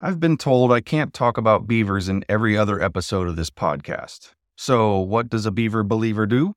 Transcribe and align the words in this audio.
I've 0.00 0.20
been 0.20 0.36
told 0.36 0.70
I 0.70 0.80
can't 0.80 1.12
talk 1.12 1.36
about 1.38 1.66
beavers 1.66 2.08
in 2.08 2.24
every 2.28 2.56
other 2.56 2.80
episode 2.80 3.26
of 3.26 3.34
this 3.34 3.50
podcast. 3.50 4.30
So, 4.56 4.96
what 5.00 5.28
does 5.28 5.44
a 5.44 5.50
beaver 5.50 5.82
believer 5.82 6.24
do? 6.24 6.54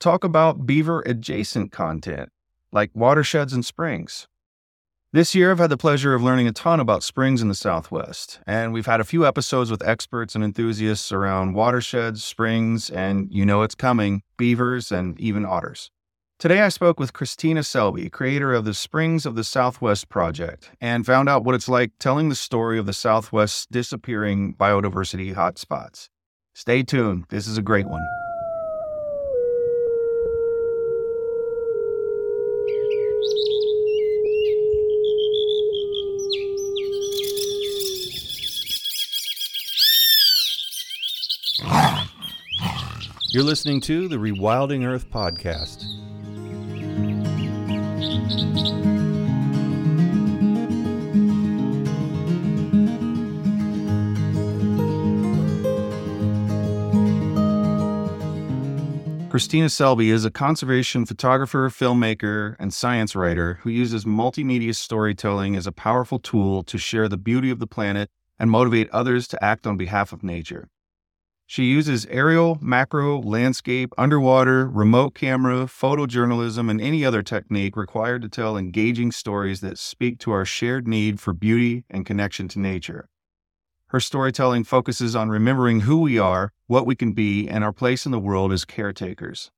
Talk 0.00 0.24
about 0.24 0.66
beaver 0.66 1.00
adjacent 1.06 1.70
content, 1.70 2.30
like 2.72 2.90
watersheds 2.92 3.52
and 3.52 3.64
springs. 3.64 4.26
This 5.12 5.32
year, 5.32 5.52
I've 5.52 5.60
had 5.60 5.70
the 5.70 5.76
pleasure 5.76 6.12
of 6.12 6.24
learning 6.24 6.48
a 6.48 6.52
ton 6.52 6.80
about 6.80 7.04
springs 7.04 7.40
in 7.40 7.46
the 7.46 7.54
Southwest, 7.54 8.40
and 8.48 8.72
we've 8.72 8.86
had 8.86 9.00
a 9.00 9.04
few 9.04 9.24
episodes 9.24 9.70
with 9.70 9.86
experts 9.86 10.34
and 10.34 10.42
enthusiasts 10.42 11.12
around 11.12 11.54
watersheds, 11.54 12.24
springs, 12.24 12.90
and 12.90 13.28
you 13.30 13.46
know 13.46 13.62
it's 13.62 13.76
coming 13.76 14.22
beavers 14.36 14.90
and 14.90 15.20
even 15.20 15.46
otters. 15.46 15.92
Today, 16.40 16.62
I 16.62 16.70
spoke 16.70 16.98
with 16.98 17.12
Christina 17.12 17.62
Selby, 17.62 18.08
creator 18.08 18.54
of 18.54 18.64
the 18.64 18.72
Springs 18.72 19.26
of 19.26 19.34
the 19.34 19.44
Southwest 19.44 20.08
project, 20.08 20.70
and 20.80 21.04
found 21.04 21.28
out 21.28 21.44
what 21.44 21.54
it's 21.54 21.68
like 21.68 21.90
telling 21.98 22.30
the 22.30 22.34
story 22.34 22.78
of 22.78 22.86
the 22.86 22.94
Southwest's 22.94 23.66
disappearing 23.66 24.54
biodiversity 24.54 25.34
hotspots. 25.34 26.08
Stay 26.54 26.82
tuned, 26.82 27.26
this 27.28 27.46
is 27.46 27.58
a 27.58 27.62
great 27.62 27.86
one. 27.86 28.00
You're 43.28 43.44
listening 43.44 43.82
to 43.82 44.08
the 44.08 44.16
Rewilding 44.16 44.86
Earth 44.86 45.10
podcast. 45.10 45.84
Christina 59.30 59.68
Selby 59.68 60.10
is 60.10 60.24
a 60.24 60.30
conservation 60.32 61.06
photographer, 61.06 61.70
filmmaker, 61.70 62.56
and 62.58 62.74
science 62.74 63.14
writer 63.14 63.60
who 63.62 63.70
uses 63.70 64.04
multimedia 64.04 64.74
storytelling 64.74 65.54
as 65.54 65.68
a 65.68 65.72
powerful 65.72 66.18
tool 66.18 66.64
to 66.64 66.76
share 66.78 67.08
the 67.08 67.16
beauty 67.16 67.48
of 67.48 67.60
the 67.60 67.66
planet 67.68 68.10
and 68.40 68.50
motivate 68.50 68.90
others 68.90 69.28
to 69.28 69.44
act 69.44 69.68
on 69.68 69.76
behalf 69.76 70.12
of 70.12 70.24
nature. 70.24 70.68
She 71.46 71.62
uses 71.62 72.06
aerial, 72.06 72.58
macro, 72.60 73.20
landscape, 73.20 73.92
underwater, 73.96 74.68
remote 74.68 75.14
camera, 75.14 75.66
photojournalism, 75.66 76.68
and 76.68 76.80
any 76.80 77.04
other 77.04 77.22
technique 77.22 77.76
required 77.76 78.22
to 78.22 78.28
tell 78.28 78.56
engaging 78.56 79.12
stories 79.12 79.60
that 79.60 79.78
speak 79.78 80.18
to 80.20 80.32
our 80.32 80.44
shared 80.44 80.88
need 80.88 81.20
for 81.20 81.32
beauty 81.32 81.84
and 81.88 82.04
connection 82.04 82.48
to 82.48 82.58
nature. 82.58 83.08
Her 83.90 83.98
storytelling 83.98 84.62
focuses 84.62 85.16
on 85.16 85.30
remembering 85.30 85.80
who 85.80 86.00
we 86.00 86.16
are, 86.16 86.52
what 86.68 86.86
we 86.86 86.94
can 86.94 87.10
be, 87.10 87.48
and 87.48 87.64
our 87.64 87.72
place 87.72 88.06
in 88.06 88.12
the 88.12 88.20
world 88.20 88.52
as 88.52 88.64
caretakers. 88.64 89.50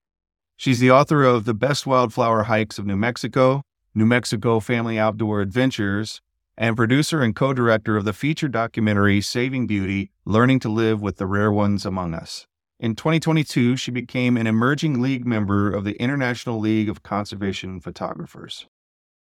She's 0.57 0.81
the 0.81 0.91
author 0.91 1.23
of 1.23 1.45
The 1.45 1.53
Best 1.53 1.87
Wildflower 1.87 2.45
Hikes 2.45 2.79
of 2.79 2.87
New 2.87 2.97
Mexico, 2.97 3.61
New 3.95 4.07
Mexico 4.07 4.59
Family 4.59 4.99
Outdoor 4.99 5.43
Adventures, 5.43 6.23
and 6.57 6.79
producer 6.79 7.21
and 7.21 7.37
co 7.37 7.53
director 7.53 7.99
of 7.99 8.07
the 8.07 8.15
feature 8.15 8.49
documentary 8.49 9.21
Saving 9.21 9.67
Beauty 9.67 10.11
Learning 10.25 10.59
to 10.61 10.71
Live 10.71 11.03
with 11.03 11.19
the 11.19 11.27
Rare 11.27 11.53
Ones 11.53 11.85
Among 11.85 12.15
Us. 12.15 12.47
In 12.81 12.97
2022, 12.97 13.77
she 13.77 13.91
became 13.91 14.39
an 14.39 14.47
emerging 14.47 15.03
league 15.03 15.27
member 15.27 15.71
of 15.71 15.85
the 15.85 16.01
International 16.01 16.59
League 16.59 16.89
of 16.89 17.03
Conservation 17.03 17.81
Photographers. 17.81 18.67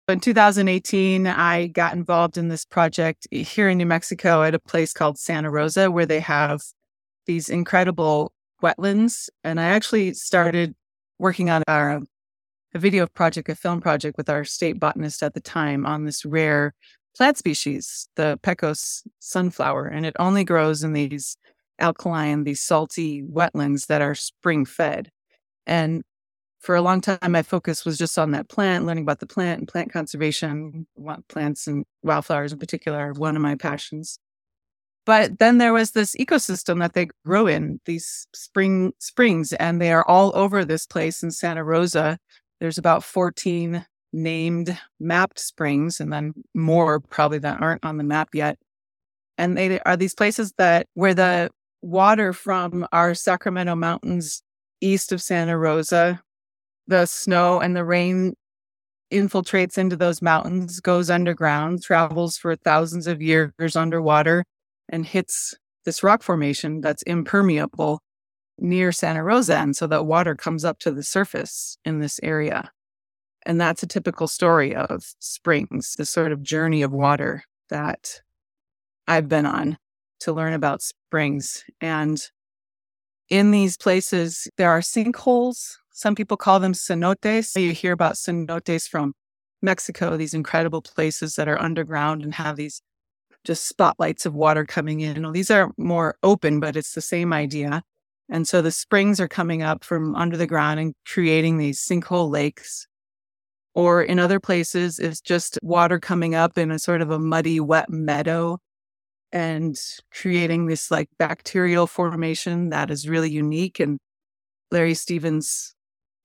In 0.09 0.22
2018, 0.22 1.27
I 1.27 1.67
got 1.67 1.91
involved 1.91 2.38
in 2.38 2.47
this 2.47 2.63
project 2.63 3.27
here 3.30 3.67
in 3.67 3.77
New 3.77 3.86
Mexico 3.86 4.41
at 4.41 4.55
a 4.55 4.59
place 4.59 4.94
called 4.94 5.17
Santa 5.17 5.52
Rosa, 5.52 5.91
where 5.91 6.05
they 6.05 6.22
have 6.22 6.61
these 7.25 7.50
incredible 7.50 8.31
wetlands. 8.63 9.28
And 9.44 9.59
I 9.59 9.66
actually 9.66 10.13
started 10.13 10.75
working 11.19 11.50
on 11.50 11.62
our, 11.68 12.00
a 12.73 12.79
video 12.79 13.06
project, 13.07 13.50
a 13.50 13.56
film 13.56 13.81
project 13.81 14.16
with 14.16 14.29
our 14.29 14.45
state 14.45 14.79
botanist 14.79 15.22
at 15.23 15.34
the 15.34 15.41
time 15.41 15.85
on 15.85 16.06
this 16.06 16.24
rare 16.24 16.74
plant 17.18 17.38
species, 17.38 18.07
the 18.16 18.39
Pecos 18.44 19.03
sunflower. 19.19 19.88
And 19.88 20.06
it 20.06 20.16
only 20.19 20.45
grows 20.45 20.85
in 20.85 20.94
these 20.94 21.35
alkaline, 21.79 22.45
these 22.45 22.62
salty 22.62 23.24
wetlands 23.24 23.88
that 23.88 24.01
are 24.01 24.16
spring 24.16 24.63
fed. 24.63 25.12
And 25.66 26.03
for 26.59 26.75
a 26.75 26.81
long 26.81 27.01
time, 27.01 27.31
my 27.31 27.44
focus 27.44 27.85
was 27.85 27.97
just 27.97 28.18
on 28.18 28.31
that 28.31 28.50
plant, 28.50 28.85
learning 28.85 29.03
about 29.03 29.19
the 29.19 29.28
plant 29.28 29.59
and 29.59 29.68
plant 29.68 29.91
conservation. 29.94 30.88
Plants 31.29 31.68
and 31.68 31.85
wildflowers 32.03 32.51
in 32.51 32.59
particular 32.59 33.09
are 33.09 33.13
one 33.13 33.35
of 33.35 33.41
my 33.41 33.56
passions. 33.56 34.19
But 35.06 35.40
then 35.40 35.57
there 35.57 35.72
was 35.72 35.91
this 35.91 36.16
ecosystem 36.18 36.79
that 36.79 36.94
they 36.94 37.07
grow 37.25 37.47
in, 37.47 37.79
these 37.85 38.28
spring 38.34 38.91
springs, 39.00 39.53
and 39.53 39.79
they 39.79 39.94
are 39.94 40.06
all 40.06 40.35
over 40.35 40.66
this 40.66 40.85
place 40.85 41.23
in 41.23 41.31
Santa 41.31 41.63
Rosa. 41.63 42.18
There's 42.59 42.78
about 42.78 43.06
14 43.06 43.85
named 44.12 44.78
mapped 45.00 45.39
springs, 45.39 46.01
and 46.01 46.12
then 46.12 46.34
more 46.53 47.00
probably 47.00 47.38
that 47.39 47.62
aren't 47.62 47.85
on 47.85 47.97
the 47.97 48.03
map 48.03 48.29
yet. 48.34 48.57
And 49.38 49.57
they 49.57 49.79
are 49.81 49.95
these 49.95 50.16
places 50.16 50.53
that 50.57 50.88
where 50.95 51.13
the 51.13 51.51
water 51.81 52.34
from 52.34 52.85
our 52.91 53.13
Sacramento 53.13 53.75
Mountains 53.75 54.41
east 54.81 55.12
of 55.12 55.22
Santa 55.22 55.57
Rosa 55.57 56.22
the 56.88 57.06
snow 57.06 57.59
and 57.59 57.75
the 57.75 57.86
rain 57.86 58.34
infiltrates 59.12 59.78
into 59.78 59.96
those 59.96 60.22
mountains, 60.22 60.80
goes 60.80 61.09
underground, 61.09 61.81
travels 61.84 62.38
for 62.38 62.56
thousands 62.56 63.08
of 63.08 63.22
years 63.22 63.75
underwater, 63.75 64.44
and 64.90 65.06
hits 65.06 65.56
this 65.86 66.03
rock 66.03 66.24
formation 66.24 66.81
that's 66.81 67.03
impermeable 67.03 68.02
near 68.59 68.92
Santa 68.92 69.24
Rosa. 69.24 69.58
And 69.58 69.75
so 69.75 69.88
that 69.88 70.06
water 70.06 70.36
comes 70.36 70.66
up 70.66 70.80
to 70.80 70.92
the 70.92 71.03
surface 71.03 71.78
in 71.86 72.00
this 72.00 72.20
area. 72.24 72.72
And 73.46 73.62
that's 73.62 73.84
a 73.84 73.88
typical 73.88 74.28
story 74.28 74.75
of 74.75 75.04
springs, 75.19 75.96
this 75.98 76.09
sort 76.09 76.31
of 76.31 76.44
journey 76.44 76.81
of 76.81 76.92
water 76.92 77.44
that 77.69 78.22
I've 79.08 79.30
been 79.30 79.46
on 79.46 79.78
to 80.22 80.34
learn 80.34 80.54
about 80.54 80.81
springs. 80.81 81.64
And 81.80 82.19
in 83.30 83.52
these 83.52 83.78
places, 83.78 84.50
there 84.58 84.69
are 84.69 84.81
sinkholes 84.81 85.75
some 85.97 86.13
people 86.13 86.38
call 86.38 86.59
them 86.59 86.74
cenotes. 86.74 87.59
You 87.59 87.72
hear 87.72 87.91
about 87.91 88.13
cenotes 88.13 88.88
from 88.88 89.13
Mexico, 89.63 90.16
these 90.16 90.35
incredible 90.35 90.84
places 90.84 91.34
that 91.38 91.47
are 91.47 91.59
underground 91.59 92.22
and 92.22 92.35
have 92.35 92.56
these 92.56 92.84
just 93.44 93.68
spotlights 93.68 94.24
of 94.28 94.36
water 94.36 94.63
coming 94.63 95.00
in. 95.00 95.24
Well, 95.24 95.31
these 95.31 95.50
are 95.50 95.72
more 95.75 96.16
open, 96.22 96.59
but 96.59 96.75
it's 96.75 96.94
the 96.94 97.02
same 97.02 97.34
idea. 97.34 97.81
And 98.30 98.47
so 98.47 98.62
the 98.62 98.69
springs 98.69 99.19
are 99.19 99.28
coming 99.28 99.63
up 99.63 99.84
from 99.84 100.13
under 100.16 100.38
the 100.38 100.46
ground 100.46 100.80
and 100.80 100.94
creating 101.07 101.57
these 101.57 101.84
sinkhole 101.84 102.30
lakes. 102.30 102.86
Or 103.74 104.03
in 104.03 104.19
other 104.19 104.40
places, 104.40 105.00
it's 105.00 105.19
just 105.19 105.57
water 105.63 106.00
coming 106.00 106.36
up 106.36 106.59
in 106.59 106.69
a 106.69 106.78
sort 106.78 107.02
of 107.02 107.09
a 107.09 107.18
muddy, 107.18 107.59
wet 107.59 107.90
meadow 107.90 108.59
and 109.31 109.75
creating 110.12 110.68
this 110.68 110.91
like 110.91 111.09
bacterial 111.18 111.88
formation 111.88 112.69
that 112.69 112.91
is 112.91 113.09
really 113.09 113.31
unique. 113.31 113.80
And 113.80 113.97
Larry 114.69 114.94
Stevens 114.94 115.74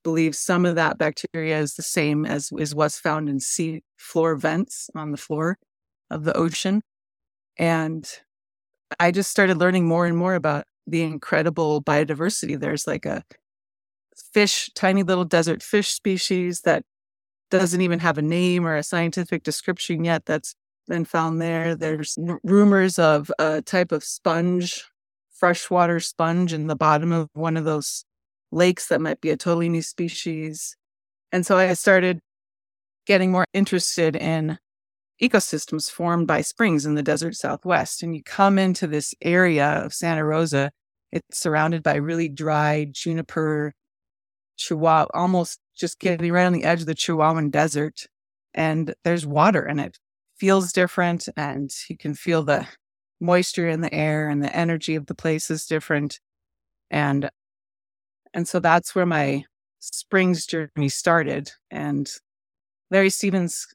believe 0.03 0.35
some 0.35 0.65
of 0.65 0.75
that 0.75 0.97
bacteria 0.97 1.59
is 1.59 1.75
the 1.75 1.83
same 1.83 2.25
as 2.25 2.51
is 2.57 2.75
what's 2.75 2.99
found 2.99 3.29
in 3.29 3.39
sea 3.39 3.83
floor 3.97 4.35
vents 4.35 4.89
on 4.95 5.11
the 5.11 5.17
floor 5.17 5.57
of 6.09 6.23
the 6.23 6.35
ocean. 6.35 6.81
And 7.57 8.07
I 8.99 9.11
just 9.11 9.31
started 9.31 9.57
learning 9.57 9.87
more 9.87 10.05
and 10.05 10.17
more 10.17 10.35
about 10.35 10.65
the 10.85 11.01
incredible 11.01 11.81
biodiversity. 11.81 12.59
There's 12.59 12.85
like 12.87 13.05
a 13.05 13.23
fish, 14.33 14.69
tiny 14.75 15.03
little 15.03 15.25
desert 15.25 15.63
fish 15.63 15.91
species 15.91 16.61
that 16.61 16.83
doesn't 17.49 17.81
even 17.81 17.99
have 17.99 18.17
a 18.17 18.21
name 18.21 18.65
or 18.65 18.75
a 18.75 18.83
scientific 18.83 19.43
description 19.43 20.03
yet 20.03 20.25
that's 20.25 20.55
been 20.87 21.05
found 21.05 21.41
there. 21.41 21.75
There's 21.75 22.17
r- 22.27 22.39
rumors 22.43 22.99
of 22.99 23.31
a 23.39 23.61
type 23.61 23.91
of 23.91 24.03
sponge, 24.03 24.83
freshwater 25.31 25.99
sponge 25.99 26.53
in 26.53 26.67
the 26.67 26.75
bottom 26.75 27.11
of 27.11 27.29
one 27.33 27.57
of 27.57 27.65
those 27.65 28.05
lakes 28.53 28.87
that 28.87 29.01
might 29.01 29.21
be 29.21 29.29
a 29.29 29.37
totally 29.37 29.69
new 29.69 29.81
species. 29.81 30.75
And 31.31 31.45
so 31.45 31.57
I 31.57 31.73
started 31.73 32.19
getting 33.05 33.31
more 33.31 33.45
interested 33.53 34.15
in 34.15 34.57
ecosystems 35.21 35.89
formed 35.89 36.27
by 36.27 36.41
springs 36.41 36.85
in 36.85 36.95
the 36.95 37.03
desert 37.03 37.35
southwest. 37.35 38.03
And 38.03 38.15
you 38.15 38.23
come 38.23 38.57
into 38.57 38.87
this 38.87 39.13
area 39.21 39.65
of 39.65 39.93
Santa 39.93 40.23
Rosa, 40.23 40.71
it's 41.11 41.39
surrounded 41.39 41.83
by 41.83 41.95
really 41.95 42.29
dry 42.29 42.87
juniper, 42.91 43.73
Chihuahua, 44.57 45.07
almost 45.13 45.59
just 45.75 45.99
getting 45.99 46.31
right 46.31 46.45
on 46.45 46.53
the 46.53 46.63
edge 46.63 46.81
of 46.81 46.87
the 46.87 46.95
Chihuahuan 46.95 47.51
desert. 47.51 48.07
And 48.53 48.93
there's 49.03 49.25
water 49.25 49.61
and 49.61 49.79
it 49.79 49.97
feels 50.37 50.71
different. 50.71 51.27
And 51.35 51.71
you 51.89 51.97
can 51.97 52.13
feel 52.13 52.43
the 52.43 52.67
moisture 53.19 53.69
in 53.69 53.81
the 53.81 53.93
air 53.93 54.29
and 54.29 54.43
the 54.43 54.55
energy 54.55 54.95
of 54.95 55.05
the 55.05 55.15
place 55.15 55.49
is 55.49 55.65
different. 55.65 56.19
And 56.91 57.29
and 58.33 58.47
so 58.47 58.59
that's 58.59 58.95
where 58.95 59.05
my 59.05 59.43
Springs 59.79 60.45
journey 60.45 60.89
started. 60.89 61.51
And 61.69 62.09
Larry 62.89 63.09
Stevens 63.09 63.67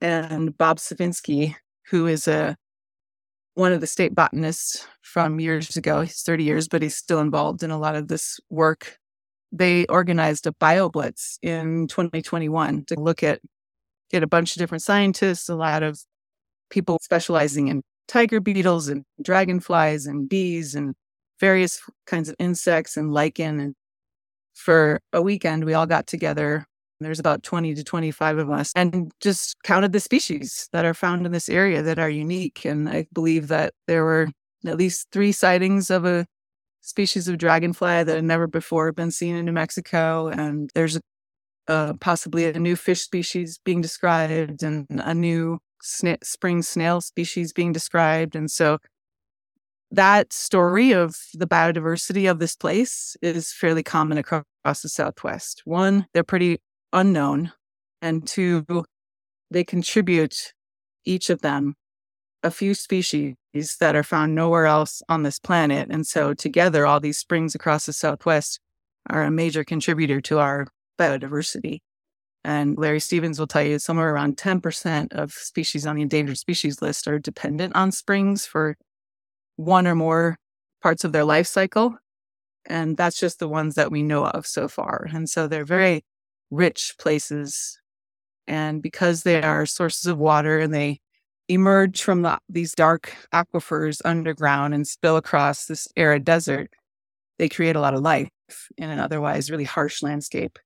and 0.00 0.56
Bob 0.56 0.78
Sivinski, 0.78 1.56
who 1.90 2.06
is 2.06 2.28
a 2.28 2.56
one 3.54 3.72
of 3.72 3.80
the 3.80 3.88
state 3.88 4.14
botanists 4.14 4.86
from 5.02 5.40
years 5.40 5.76
ago. 5.76 6.02
He's 6.02 6.22
30 6.22 6.44
years, 6.44 6.68
but 6.68 6.80
he's 6.80 6.96
still 6.96 7.18
involved 7.18 7.64
in 7.64 7.72
a 7.72 7.78
lot 7.78 7.96
of 7.96 8.06
this 8.06 8.38
work. 8.50 8.98
They 9.50 9.84
organized 9.86 10.46
a 10.46 10.52
BioBlitz 10.52 11.38
in 11.42 11.88
2021 11.88 12.84
to 12.84 12.94
look 12.94 13.24
at 13.24 13.40
get 14.10 14.22
a 14.22 14.28
bunch 14.28 14.54
of 14.54 14.60
different 14.60 14.82
scientists, 14.82 15.48
a 15.48 15.56
lot 15.56 15.82
of 15.82 15.98
people 16.70 16.98
specializing 17.02 17.66
in 17.66 17.82
tiger 18.06 18.40
beetles 18.40 18.88
and 18.88 19.04
dragonflies 19.20 20.06
and 20.06 20.28
bees 20.28 20.76
and 20.76 20.94
various 21.40 21.80
kinds 22.06 22.28
of 22.28 22.36
insects 22.38 22.96
and 22.96 23.12
lichen. 23.12 23.60
And 23.60 23.74
for 24.54 25.00
a 25.12 25.22
weekend, 25.22 25.64
we 25.64 25.74
all 25.74 25.86
got 25.86 26.06
together. 26.06 26.66
There's 27.00 27.20
about 27.20 27.44
20 27.44 27.74
to 27.74 27.84
25 27.84 28.38
of 28.38 28.50
us 28.50 28.72
and 28.74 29.12
just 29.20 29.56
counted 29.62 29.92
the 29.92 30.00
species 30.00 30.68
that 30.72 30.84
are 30.84 30.94
found 30.94 31.26
in 31.26 31.32
this 31.32 31.48
area 31.48 31.80
that 31.82 31.98
are 31.98 32.10
unique. 32.10 32.64
And 32.64 32.88
I 32.88 33.06
believe 33.12 33.48
that 33.48 33.72
there 33.86 34.04
were 34.04 34.28
at 34.66 34.76
least 34.76 35.06
three 35.12 35.30
sightings 35.30 35.90
of 35.90 36.04
a 36.04 36.26
species 36.80 37.28
of 37.28 37.38
dragonfly 37.38 38.02
that 38.02 38.16
had 38.16 38.24
never 38.24 38.46
before 38.48 38.90
been 38.92 39.12
seen 39.12 39.36
in 39.36 39.44
New 39.44 39.52
Mexico. 39.52 40.28
And 40.28 40.70
there's 40.74 40.96
a, 40.96 41.00
uh, 41.68 41.92
possibly 42.00 42.46
a 42.46 42.58
new 42.58 42.74
fish 42.74 43.02
species 43.02 43.60
being 43.64 43.80
described 43.80 44.62
and 44.62 44.86
a 44.90 45.14
new 45.14 45.58
sna- 45.84 46.24
spring 46.24 46.62
snail 46.62 47.00
species 47.00 47.52
being 47.52 47.72
described. 47.72 48.34
And 48.34 48.50
so 48.50 48.78
that 49.90 50.32
story 50.32 50.92
of 50.92 51.16
the 51.32 51.46
biodiversity 51.46 52.30
of 52.30 52.38
this 52.38 52.54
place 52.54 53.16
is 53.22 53.52
fairly 53.52 53.82
common 53.82 54.18
across 54.18 54.44
the 54.82 54.88
Southwest. 54.88 55.62
One, 55.64 56.06
they're 56.12 56.24
pretty 56.24 56.58
unknown. 56.92 57.52
And 58.02 58.26
two, 58.26 58.64
they 59.50 59.64
contribute 59.64 60.52
each 61.04 61.30
of 61.30 61.40
them 61.40 61.74
a 62.42 62.50
few 62.50 62.74
species 62.74 63.34
that 63.80 63.96
are 63.96 64.04
found 64.04 64.34
nowhere 64.34 64.66
else 64.66 65.02
on 65.08 65.24
this 65.24 65.40
planet. 65.40 65.88
And 65.90 66.06
so 66.06 66.34
together, 66.34 66.86
all 66.86 67.00
these 67.00 67.18
springs 67.18 67.54
across 67.54 67.86
the 67.86 67.92
Southwest 67.92 68.60
are 69.10 69.24
a 69.24 69.30
major 69.30 69.64
contributor 69.64 70.20
to 70.20 70.38
our 70.38 70.68
biodiversity. 70.98 71.80
And 72.44 72.78
Larry 72.78 73.00
Stevens 73.00 73.38
will 73.40 73.48
tell 73.48 73.64
you 73.64 73.78
somewhere 73.78 74.14
around 74.14 74.36
10% 74.36 75.12
of 75.12 75.32
species 75.32 75.86
on 75.86 75.96
the 75.96 76.02
endangered 76.02 76.38
species 76.38 76.80
list 76.80 77.08
are 77.08 77.18
dependent 77.18 77.74
on 77.74 77.90
springs 77.90 78.46
for 78.46 78.76
one 79.58 79.88
or 79.88 79.94
more 79.96 80.38
parts 80.80 81.02
of 81.02 81.12
their 81.12 81.24
life 81.24 81.46
cycle. 81.46 81.96
And 82.64 82.96
that's 82.96 83.18
just 83.18 83.40
the 83.40 83.48
ones 83.48 83.74
that 83.74 83.90
we 83.90 84.02
know 84.02 84.24
of 84.26 84.46
so 84.46 84.68
far. 84.68 85.08
And 85.12 85.28
so 85.28 85.46
they're 85.46 85.64
very 85.64 86.04
rich 86.50 86.94
places. 86.98 87.80
And 88.46 88.80
because 88.80 89.24
they 89.24 89.42
are 89.42 89.66
sources 89.66 90.06
of 90.06 90.16
water 90.16 90.60
and 90.60 90.72
they 90.72 91.00
emerge 91.48 92.02
from 92.02 92.22
the, 92.22 92.38
these 92.48 92.72
dark 92.74 93.14
aquifers 93.34 94.00
underground 94.04 94.74
and 94.74 94.86
spill 94.86 95.16
across 95.16 95.66
this 95.66 95.88
arid 95.96 96.24
desert, 96.24 96.70
they 97.38 97.48
create 97.48 97.74
a 97.74 97.80
lot 97.80 97.94
of 97.94 98.00
life 98.00 98.30
in 98.76 98.90
an 98.90 99.00
otherwise 99.00 99.50
really 99.50 99.64
harsh 99.64 100.02
landscape. 100.02 100.58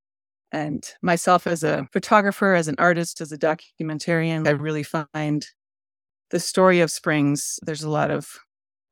And 0.51 0.87
myself 1.01 1.47
as 1.47 1.65
a 1.65 1.89
photographer, 1.93 2.55
as 2.55 2.69
an 2.69 2.75
artist, 2.77 3.23
as 3.23 3.33
a 3.33 3.39
documentarian, 3.39 4.47
I 4.47 4.51
really 4.51 4.83
find 4.83 5.47
the 6.31 6.41
story 6.41 6.81
of 6.81 6.91
springs, 6.91 7.59
there's 7.63 7.83
a 7.83 7.91
lot 7.91 8.11
of 8.11 8.39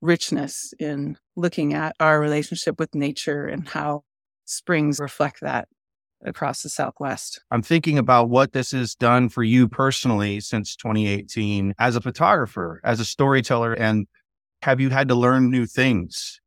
richness 0.01 0.73
in 0.79 1.17
looking 1.37 1.75
at 1.75 1.95
our 2.01 2.21
relationship 2.21 2.79
with 2.79 2.95
nature 2.95 3.47
and 3.47 3.69
how 3.69 4.03
springs 4.45 4.99
reflect 4.99 5.41
that 5.41 5.69
across 6.25 6.63
the 6.63 6.69
Southwest. 6.69 7.41
I'm 7.51 7.63
thinking 7.63 7.99
about 7.99 8.29
what 8.29 8.53
this 8.53 8.73
has 8.73 8.95
done 8.95 9.29
for 9.29 9.43
you 9.43 9.69
personally 9.69 10.41
since 10.41 10.77
2018 10.77 11.75
as 11.79 11.97
a 11.97 12.01
photographer, 12.01 12.81
as 12.85 13.01
a 13.01 13.05
storyteller, 13.05 13.73
and 13.73 14.07
have 14.63 14.81
you 14.81 14.91
had 14.91 15.09
to 15.09 15.15
learn 15.15 15.51
new 15.51 15.65
things? 15.65 16.41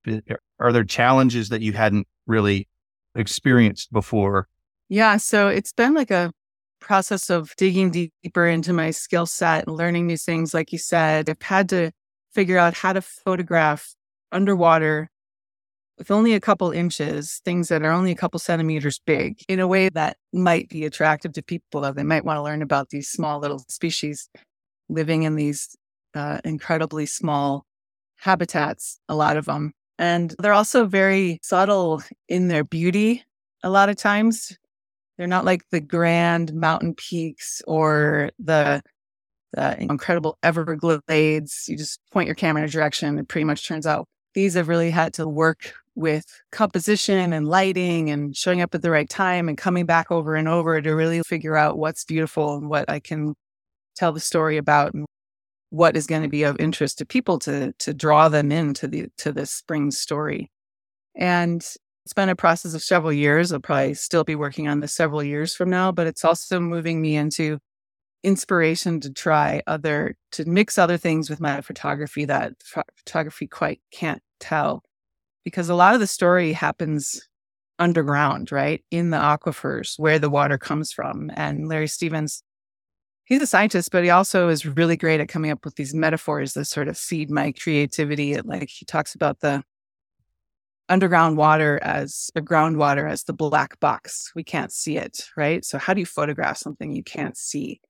Are 0.59 0.71
there 0.71 0.83
challenges 0.83 1.50
that 1.50 1.61
you 1.61 1.73
hadn't 1.73 2.07
really 2.27 2.67
experienced 3.15 3.91
before 3.91 4.47
yeah. 4.94 5.17
So 5.17 5.47
it's 5.47 5.73
been 5.73 5.95
like 5.95 6.11
a 6.11 6.31
process 6.79 7.31
of 7.31 7.55
digging 7.57 7.89
deeper 7.89 8.47
into 8.47 8.73
my 8.73 8.91
skill 8.91 9.25
set 9.25 9.65
and 9.65 9.75
learning 9.75 10.05
new 10.05 10.17
things. 10.17 10.53
Like 10.53 10.71
you 10.71 10.77
said, 10.77 11.31
I've 11.31 11.41
had 11.41 11.69
to 11.69 11.91
figure 12.33 12.57
out 12.57 12.74
how 12.74 12.94
to 12.94 13.01
photograph 13.01 13.95
underwater 14.31 15.09
with 15.97 16.09
only 16.09 16.33
a 16.33 16.39
couple 16.39 16.71
inches, 16.71 17.41
things 17.45 17.68
that 17.68 17.83
are 17.83 17.91
only 17.91 18.12
a 18.12 18.15
couple 18.15 18.39
centimeters 18.39 19.00
big 19.06 19.39
in 19.47 19.59
a 19.59 19.68
way 19.68 19.89
that 19.89 20.18
might 20.33 20.68
be 20.69 20.85
attractive 20.85 21.33
to 21.33 21.44
people 21.44 21.81
that 21.81 21.95
they 21.95 22.03
might 22.03 22.25
want 22.25 22.38
to 22.38 22.41
learn 22.41 22.62
about 22.62 22.89
these 22.89 23.09
small 23.09 23.39
little 23.39 23.59
species 23.69 24.27
living 24.89 25.24
in 25.24 25.35
these 25.35 25.75
uh, 26.15 26.39
incredibly 26.44 27.06
small 27.06 27.65
habitats, 28.18 29.00
a 29.07 29.15
lot 29.15 29.38
of 29.38 29.45
them. 29.45 29.74
And 30.00 30.33
they're 30.39 30.53
also 30.53 30.86
very 30.86 31.39
subtle 31.44 32.01
in 32.27 32.47
their 32.47 32.63
beauty 32.63 33.24
a 33.63 33.69
lot 33.69 33.89
of 33.89 33.95
times. 33.95 34.57
They're 35.18 35.27
not 35.27 35.45
like 35.45 35.62
the 35.69 35.79
grand 35.79 36.53
mountain 36.53 36.95
peaks 36.95 37.62
or 37.68 38.31
the, 38.39 38.81
the 39.53 39.81
incredible 39.81 40.38
Everglades. 40.44 41.65
You 41.67 41.77
just 41.77 42.00
point 42.11 42.27
your 42.27 42.35
camera 42.35 42.63
in 42.63 42.67
a 42.67 42.71
direction, 42.71 43.17
it 43.17 43.27
pretty 43.27 43.45
much 43.45 43.67
turns 43.67 43.88
out. 43.88 44.07
These 44.33 44.55
have 44.55 44.67
really 44.67 44.89
had 44.89 45.13
to 45.15 45.27
work 45.27 45.73
with 45.95 46.25
composition 46.51 47.33
and 47.33 47.47
lighting 47.47 48.09
and 48.09 48.35
showing 48.35 48.61
up 48.61 48.73
at 48.73 48.81
the 48.81 48.89
right 48.89 49.09
time 49.09 49.47
and 49.47 49.57
coming 49.57 49.85
back 49.85 50.11
over 50.11 50.35
and 50.35 50.47
over 50.47 50.81
to 50.81 50.91
really 50.91 51.21
figure 51.21 51.55
out 51.55 51.77
what's 51.77 52.03
beautiful 52.03 52.55
and 52.55 52.67
what 52.67 52.89
I 52.89 53.00
can 53.00 53.35
tell 53.95 54.11
the 54.11 54.19
story 54.19 54.57
about 54.57 54.94
and 54.94 55.05
what 55.69 55.95
is 55.95 56.07
going 56.07 56.23
to 56.23 56.29
be 56.29 56.44
of 56.44 56.55
interest 56.59 56.97
to 57.00 57.05
people 57.05 57.39
to 57.39 57.73
to 57.79 57.94
draw 57.94 58.29
them 58.29 58.51
into 58.51 58.88
the 58.88 59.07
to 59.17 59.31
this 59.31 59.51
spring 59.51 59.91
story. 59.91 60.50
And 61.15 61.63
it's 62.05 62.13
been 62.13 62.29
a 62.29 62.35
process 62.35 62.73
of 62.73 62.83
several 62.83 63.13
years. 63.13 63.53
I'll 63.53 63.59
probably 63.59 63.94
still 63.94 64.23
be 64.23 64.35
working 64.35 64.67
on 64.67 64.81
this 64.81 64.94
several 64.94 65.23
years 65.23 65.55
from 65.55 65.69
now, 65.69 65.91
but 65.91 66.07
it's 66.07 66.25
also 66.25 66.59
moving 66.59 67.01
me 67.01 67.15
into 67.15 67.59
inspiration 68.24 69.00
to 69.02 69.12
try 69.12 69.62
other, 69.68 70.16
to 70.31 70.46
mix 70.46 70.78
other 70.78 70.98
things 70.98 71.30
with 71.30 71.40
my 71.40 71.62
photography 71.62 72.25
that 72.25 72.54
photography 72.96 73.48
quite 73.48 73.81
can't 73.92 74.22
tell. 74.40 74.84
Because 75.44 75.70
a 75.70 75.75
lot 75.75 75.94
of 75.94 76.00
the 76.00 76.08
story 76.08 76.54
happens 76.54 77.28
underground, 77.80 78.52
right? 78.52 78.84
In 78.92 79.10
the 79.10 79.18
aquifers 79.18 79.96
where 79.98 80.20
the 80.20 80.30
water 80.30 80.58
comes 80.58 80.92
from. 80.92 81.30
And 81.36 81.68
Larry 81.68 81.88
Stevens, 81.88 82.44
he's 83.25 83.42
a 83.42 83.48
scientist, 83.48 83.92
but 83.92 84.04
he 84.04 84.10
also 84.10 84.50
is 84.50 84.66
really 84.66 84.96
great 84.96 85.20
at 85.20 85.28
coming 85.28 85.52
up 85.52 85.66
with 85.66 85.75
these 85.75 85.94
metaphors 85.94 86.54
that 86.54 86.66
sort 86.66 86.88
of 86.88 86.98
feed 86.98 87.30
my 87.30 87.52
creativity. 87.52 88.40
Like 88.40 88.70
he 88.70 88.86
talks 88.86 89.15
about 89.15 89.42
the 89.42 89.63
underground 90.89 91.38
water 91.38 91.80
as 91.82 92.30
the 92.36 92.42
groundwater 92.42 93.10
as 93.10 93.24
the 93.24 93.34
black 93.34 93.80
box. 93.80 94.32
We 94.36 94.44
can't 94.44 94.72
see 94.72 94.98
it, 94.98 95.30
right? 95.36 95.65
So, 95.65 95.77
how 95.77 95.94
do 95.94 96.00
you 96.00 96.06
photograph 96.06 96.58
something 96.58 96.96
you 96.96 97.03
can't 97.03 97.38
see? 97.38 97.82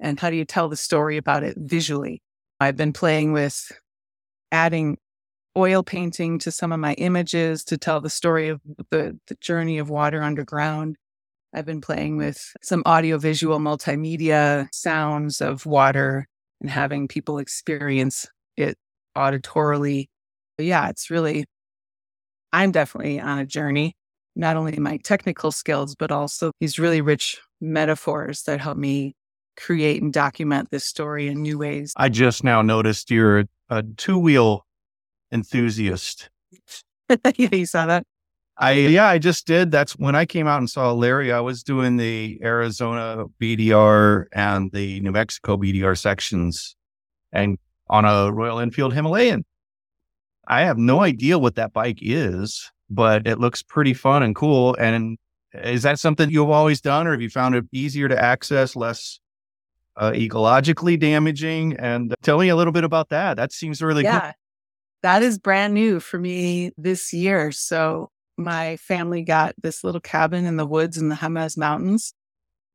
And 0.00 0.18
how 0.18 0.30
do 0.30 0.36
you 0.36 0.44
tell 0.44 0.68
the 0.68 0.76
story 0.76 1.16
about 1.16 1.42
it 1.42 1.56
visually? 1.58 2.22
I've 2.60 2.76
been 2.76 2.92
playing 2.92 3.32
with 3.32 3.72
adding 4.52 4.98
oil 5.56 5.82
painting 5.82 6.38
to 6.40 6.50
some 6.50 6.72
of 6.72 6.80
my 6.80 6.94
images 6.94 7.64
to 7.64 7.78
tell 7.78 8.00
the 8.00 8.10
story 8.10 8.48
of 8.48 8.60
the, 8.90 9.18
the 9.26 9.36
journey 9.40 9.78
of 9.78 9.88
water 9.88 10.22
underground. 10.22 10.96
I've 11.54 11.64
been 11.64 11.80
playing 11.80 12.18
with 12.18 12.52
some 12.62 12.82
audiovisual 12.86 13.58
multimedia 13.58 14.68
sounds 14.72 15.40
of 15.40 15.64
water 15.64 16.26
and 16.60 16.70
having 16.70 17.08
people 17.08 17.38
experience 17.38 18.26
it 18.56 18.76
auditorily. 19.16 20.08
But 20.58 20.66
yeah, 20.66 20.88
it's 20.88 21.10
really 21.10 21.46
I'm 22.52 22.72
definitely 22.72 23.20
on 23.20 23.38
a 23.38 23.46
journey, 23.46 23.96
not 24.34 24.56
only 24.56 24.76
my 24.78 24.98
technical 24.98 25.52
skills, 25.52 25.94
but 25.94 26.10
also 26.10 26.52
these 26.60 26.78
really 26.78 27.00
rich 27.00 27.38
metaphors 27.60 28.42
that 28.44 28.60
help 28.60 28.78
me 28.78 29.14
create 29.56 30.02
and 30.02 30.12
document 30.12 30.70
this 30.70 30.84
story 30.84 31.28
in 31.28 31.42
new 31.42 31.58
ways. 31.58 31.92
I 31.96 32.08
just 32.08 32.44
now 32.44 32.62
noticed 32.62 33.10
you're 33.10 33.44
a 33.68 33.82
two 33.96 34.18
wheel 34.18 34.66
enthusiast. 35.32 36.30
yeah, 37.36 37.48
you 37.52 37.66
saw 37.66 37.86
that. 37.86 38.04
I 38.58 38.72
yeah, 38.72 39.06
I 39.06 39.18
just 39.18 39.46
did. 39.46 39.70
That's 39.70 39.92
when 39.92 40.14
I 40.14 40.24
came 40.24 40.46
out 40.46 40.58
and 40.58 40.70
saw 40.70 40.92
Larry. 40.92 41.30
I 41.30 41.40
was 41.40 41.62
doing 41.62 41.98
the 41.98 42.38
Arizona 42.42 43.26
BDR 43.40 44.26
and 44.32 44.72
the 44.72 45.00
New 45.00 45.12
Mexico 45.12 45.58
BDR 45.58 45.98
sections, 45.98 46.74
and 47.32 47.58
on 47.88 48.04
a 48.04 48.32
Royal 48.32 48.58
Enfield 48.58 48.94
Himalayan. 48.94 49.44
I 50.48 50.62
have 50.62 50.78
no 50.78 51.02
idea 51.02 51.38
what 51.38 51.56
that 51.56 51.72
bike 51.72 51.98
is, 52.00 52.70
but 52.88 53.26
it 53.26 53.40
looks 53.40 53.62
pretty 53.62 53.94
fun 53.94 54.22
and 54.22 54.34
cool. 54.34 54.76
And 54.78 55.18
is 55.52 55.82
that 55.82 55.98
something 55.98 56.30
you've 56.30 56.50
always 56.50 56.80
done, 56.80 57.06
or 57.06 57.12
have 57.12 57.20
you 57.20 57.30
found 57.30 57.56
it 57.56 57.64
easier 57.72 58.08
to 58.08 58.18
access, 58.18 58.76
less 58.76 59.18
uh, 59.96 60.12
ecologically 60.12 60.98
damaging? 60.98 61.76
And 61.76 62.14
tell 62.22 62.38
me 62.38 62.48
a 62.48 62.56
little 62.56 62.72
bit 62.72 62.84
about 62.84 63.08
that. 63.10 63.36
That 63.36 63.52
seems 63.52 63.82
really 63.82 64.04
yeah, 64.04 64.32
That 65.02 65.22
is 65.22 65.38
brand 65.38 65.74
new 65.74 66.00
for 66.00 66.18
me 66.18 66.72
this 66.76 67.12
year. 67.12 67.52
So 67.52 68.10
my 68.36 68.76
family 68.76 69.22
got 69.22 69.54
this 69.62 69.82
little 69.82 70.00
cabin 70.00 70.44
in 70.44 70.56
the 70.56 70.66
woods 70.66 70.98
in 70.98 71.08
the 71.08 71.16
Jemez 71.16 71.56
Mountains, 71.56 72.12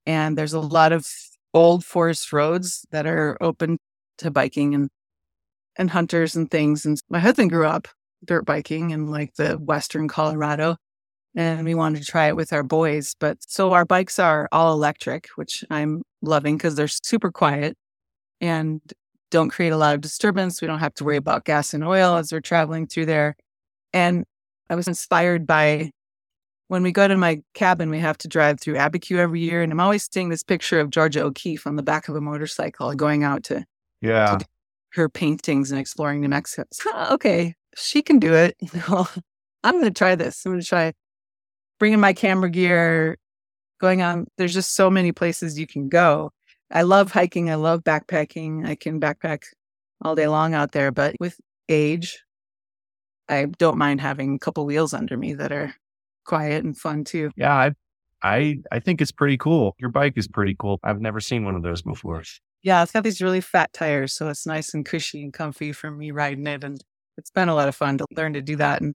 and 0.06 0.38
there's 0.38 0.54
a 0.54 0.60
lot 0.60 0.92
of 0.92 1.08
old 1.54 1.84
forest 1.86 2.32
roads 2.34 2.86
that 2.92 3.06
are 3.06 3.38
open 3.42 3.78
to 4.18 4.32
biking 4.32 4.74
and 4.74 4.90
and 5.78 5.90
hunters 5.90 6.36
and 6.36 6.50
things. 6.50 6.86
And 6.86 7.00
my 7.10 7.20
husband 7.20 7.50
grew 7.50 7.66
up 7.66 7.88
dirt 8.26 8.46
biking 8.46 8.92
in 8.92 9.08
like 9.08 9.34
the 9.36 9.54
western 9.56 10.08
Colorado, 10.08 10.78
and 11.36 11.66
we 11.66 11.76
wanted 11.76 12.00
to 12.00 12.06
try 12.06 12.28
it 12.28 12.36
with 12.36 12.52
our 12.54 12.64
boys. 12.64 13.16
But 13.20 13.38
so 13.48 13.74
our 13.74 13.86
bikes 13.86 14.20
are 14.20 14.48
all 14.52 14.74
electric, 14.74 15.28
which 15.36 15.64
I'm 15.70 16.04
loving 16.22 16.58
because 16.58 16.76
they're 16.76 16.88
super 16.88 17.32
quiet 17.32 17.78
and 18.40 18.82
don't 19.30 19.50
create 19.50 19.72
a 19.72 19.78
lot 19.78 19.96
of 19.96 20.02
disturbance. 20.02 20.62
We 20.62 20.68
don't 20.68 20.80
have 20.80 20.94
to 20.96 21.04
worry 21.04 21.18
about 21.18 21.46
gas 21.46 21.74
and 21.74 21.84
oil 21.84 22.18
as 22.18 22.32
we're 22.32 22.42
traveling 22.42 22.88
through 22.88 23.06
there. 23.06 23.36
And 23.94 24.26
I 24.70 24.76
was 24.76 24.88
inspired 24.88 25.48
by 25.48 25.92
when 26.68 26.84
we 26.84 26.92
go 26.92 27.08
to 27.08 27.18
my 27.18 27.42
cabin, 27.54 27.90
we 27.90 28.00
have 28.00 28.18
to 28.20 28.28
drive 28.28 28.60
through 28.60 28.76
Abiquiu 28.76 29.18
every 29.18 29.42
year. 29.42 29.62
And 29.62 29.72
I'm 29.72 29.80
always 29.80 30.08
seeing 30.12 30.30
this 30.30 30.44
picture 30.44 30.80
of 30.80 30.90
Georgia 30.90 31.24
O'Keeffe 31.24 31.68
on 31.68 31.76
the 31.76 31.84
back 31.84 32.08
of 32.08 32.16
a 32.16 32.22
motorcycle 32.22 32.94
going 32.94 33.24
out 33.24 33.44
to, 33.46 33.66
yeah. 34.02 34.38
To 34.38 34.46
her 34.94 35.10
paintings 35.10 35.72
and 35.72 35.80
exploring 35.80 36.22
New 36.22 36.30
Mexico. 36.30 36.68
So, 36.72 36.92
okay, 37.12 37.56
she 37.76 38.02
can 38.02 38.20
do 38.20 38.34
it. 38.34 38.56
I'm 39.64 39.74
going 39.74 39.86
to 39.86 39.92
try 39.92 40.16
this. 40.16 40.46
I'm 40.46 40.54
going 40.54 40.62
to 40.62 40.68
try 40.68 40.94
bringing 41.82 42.00
my 42.00 42.14
camera 42.14 42.48
gear, 42.48 43.18
going 43.80 44.04
on. 44.04 44.28
There's 44.38 44.54
just 44.54 44.76
so 44.76 44.92
many 44.92 45.12
places 45.12 45.58
you 45.58 45.66
can 45.66 45.90
go. 45.90 46.30
I 46.72 46.84
love 46.84 47.12
hiking. 47.12 47.50
I 47.50 47.56
love 47.56 47.84
backpacking. 47.84 48.68
I 48.68 48.76
can 48.76 49.02
backpack 49.02 49.46
all 50.06 50.14
day 50.14 50.28
long 50.28 50.54
out 50.54 50.74
there, 50.74 50.92
but 50.92 51.16
with 51.20 51.36
age, 51.68 52.24
I 53.28 53.46
don't 53.58 53.80
mind 53.80 54.00
having 54.00 54.36
a 54.36 54.40
couple 54.40 54.64
wheels 54.68 54.94
under 54.94 55.18
me 55.18 55.34
that 55.34 55.52
are 55.52 55.74
quiet 56.24 56.64
and 56.64 56.78
fun 56.78 57.04
too. 57.04 57.32
Yeah, 57.36 57.56
I 57.56 57.72
I 58.22 58.58
I 58.72 58.80
think 58.80 59.02
it's 59.02 59.12
pretty 59.12 59.38
cool. 59.38 59.76
Your 59.80 59.90
bike 59.90 60.14
is 60.18 60.28
pretty 60.28 60.56
cool. 60.60 60.80
I've 60.84 61.02
never 61.02 61.20
seen 61.20 61.46
one 61.46 61.56
of 61.56 61.64
those 61.64 61.82
before. 61.82 62.22
Yeah, 62.62 62.84
it's 62.84 62.92
got 62.92 63.04
these 63.04 63.24
really 63.24 63.42
fat 63.42 63.74
tires, 63.74 64.14
so 64.14 64.30
it's 64.30 64.46
nice 64.46 64.76
and 64.76 64.86
cushy 64.86 65.24
and 65.24 65.34
comfy 65.34 65.72
for 65.72 65.90
me 65.90 66.12
riding 66.12 66.46
it. 66.46 66.64
And 66.64 66.80
it's 67.18 67.32
been 67.32 67.50
a 67.50 67.56
lot 67.56 67.70
of 67.70 67.76
fun 67.76 67.98
to 67.98 68.06
learn 68.16 68.34
to 68.34 68.42
do 68.44 68.56
that. 68.58 68.82
And 68.84 68.94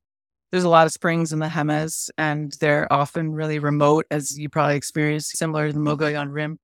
there's 0.50 0.64
a 0.64 0.68
lot 0.68 0.86
of 0.86 0.92
springs 0.92 1.32
in 1.32 1.38
the 1.38 1.48
Jemez, 1.48 2.10
and 2.16 2.52
they're 2.60 2.90
often 2.92 3.32
really 3.32 3.58
remote, 3.58 4.06
as 4.10 4.38
you 4.38 4.48
probably 4.48 4.76
experienced, 4.76 5.36
similar 5.36 5.68
to 5.68 5.72
the 5.72 5.80
Mogollon 5.80 6.30
Rim. 6.30 6.58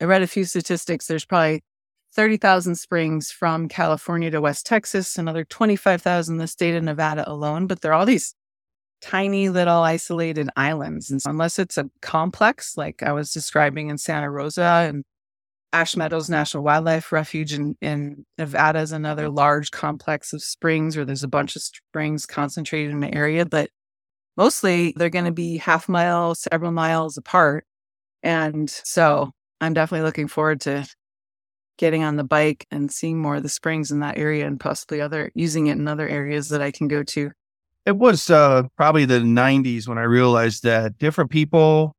I 0.00 0.04
read 0.04 0.22
a 0.22 0.26
few 0.26 0.44
statistics. 0.44 1.06
There's 1.06 1.24
probably 1.24 1.62
30,000 2.14 2.76
springs 2.76 3.30
from 3.30 3.68
California 3.68 4.30
to 4.30 4.40
West 4.40 4.66
Texas, 4.66 5.16
another 5.18 5.44
25,000 5.44 6.34
in 6.34 6.38
the 6.38 6.46
state 6.46 6.74
of 6.74 6.82
Nevada 6.82 7.28
alone, 7.30 7.66
but 7.66 7.80
they're 7.80 7.92
all 7.92 8.06
these 8.06 8.34
tiny 9.00 9.48
little 9.48 9.82
isolated 9.82 10.48
islands. 10.56 11.10
And 11.10 11.20
so 11.22 11.30
unless 11.30 11.58
it's 11.58 11.78
a 11.78 11.90
complex, 12.00 12.76
like 12.76 13.02
I 13.02 13.12
was 13.12 13.32
describing 13.32 13.90
in 13.90 13.98
Santa 13.98 14.30
Rosa 14.30 14.86
and 14.88 15.04
Ash 15.72 15.96
Meadows 15.96 16.30
National 16.30 16.62
Wildlife 16.62 17.12
Refuge 17.12 17.52
in, 17.52 17.76
in 17.80 18.24
Nevada 18.38 18.80
is 18.80 18.92
another 18.92 19.28
large 19.28 19.70
complex 19.70 20.32
of 20.32 20.42
springs 20.42 20.96
where 20.96 21.04
there's 21.04 21.22
a 21.24 21.28
bunch 21.28 21.56
of 21.56 21.62
springs 21.62 22.24
concentrated 22.24 22.90
in 22.90 23.02
an 23.02 23.14
area, 23.14 23.44
but 23.44 23.70
mostly 24.36 24.94
they're 24.96 25.10
going 25.10 25.26
to 25.26 25.32
be 25.32 25.58
half 25.58 25.88
mile, 25.88 26.34
several 26.34 26.72
miles 26.72 27.18
apart. 27.18 27.66
And 28.22 28.70
so 28.70 29.30
I'm 29.60 29.74
definitely 29.74 30.06
looking 30.06 30.28
forward 30.28 30.60
to 30.62 30.86
getting 31.76 32.02
on 32.02 32.16
the 32.16 32.24
bike 32.24 32.66
and 32.70 32.90
seeing 32.90 33.18
more 33.18 33.36
of 33.36 33.42
the 33.42 33.48
springs 33.48 33.90
in 33.90 34.00
that 34.00 34.18
area 34.18 34.46
and 34.46 34.58
possibly 34.58 35.00
other 35.00 35.30
using 35.34 35.66
it 35.66 35.72
in 35.72 35.86
other 35.86 36.08
areas 36.08 36.48
that 36.48 36.62
I 36.62 36.70
can 36.70 36.88
go 36.88 37.02
to. 37.04 37.30
It 37.84 37.96
was 37.96 38.30
uh, 38.30 38.64
probably 38.76 39.04
the 39.04 39.20
90s 39.20 39.86
when 39.86 39.98
I 39.98 40.02
realized 40.02 40.62
that 40.64 40.98
different 40.98 41.30
people, 41.30 41.94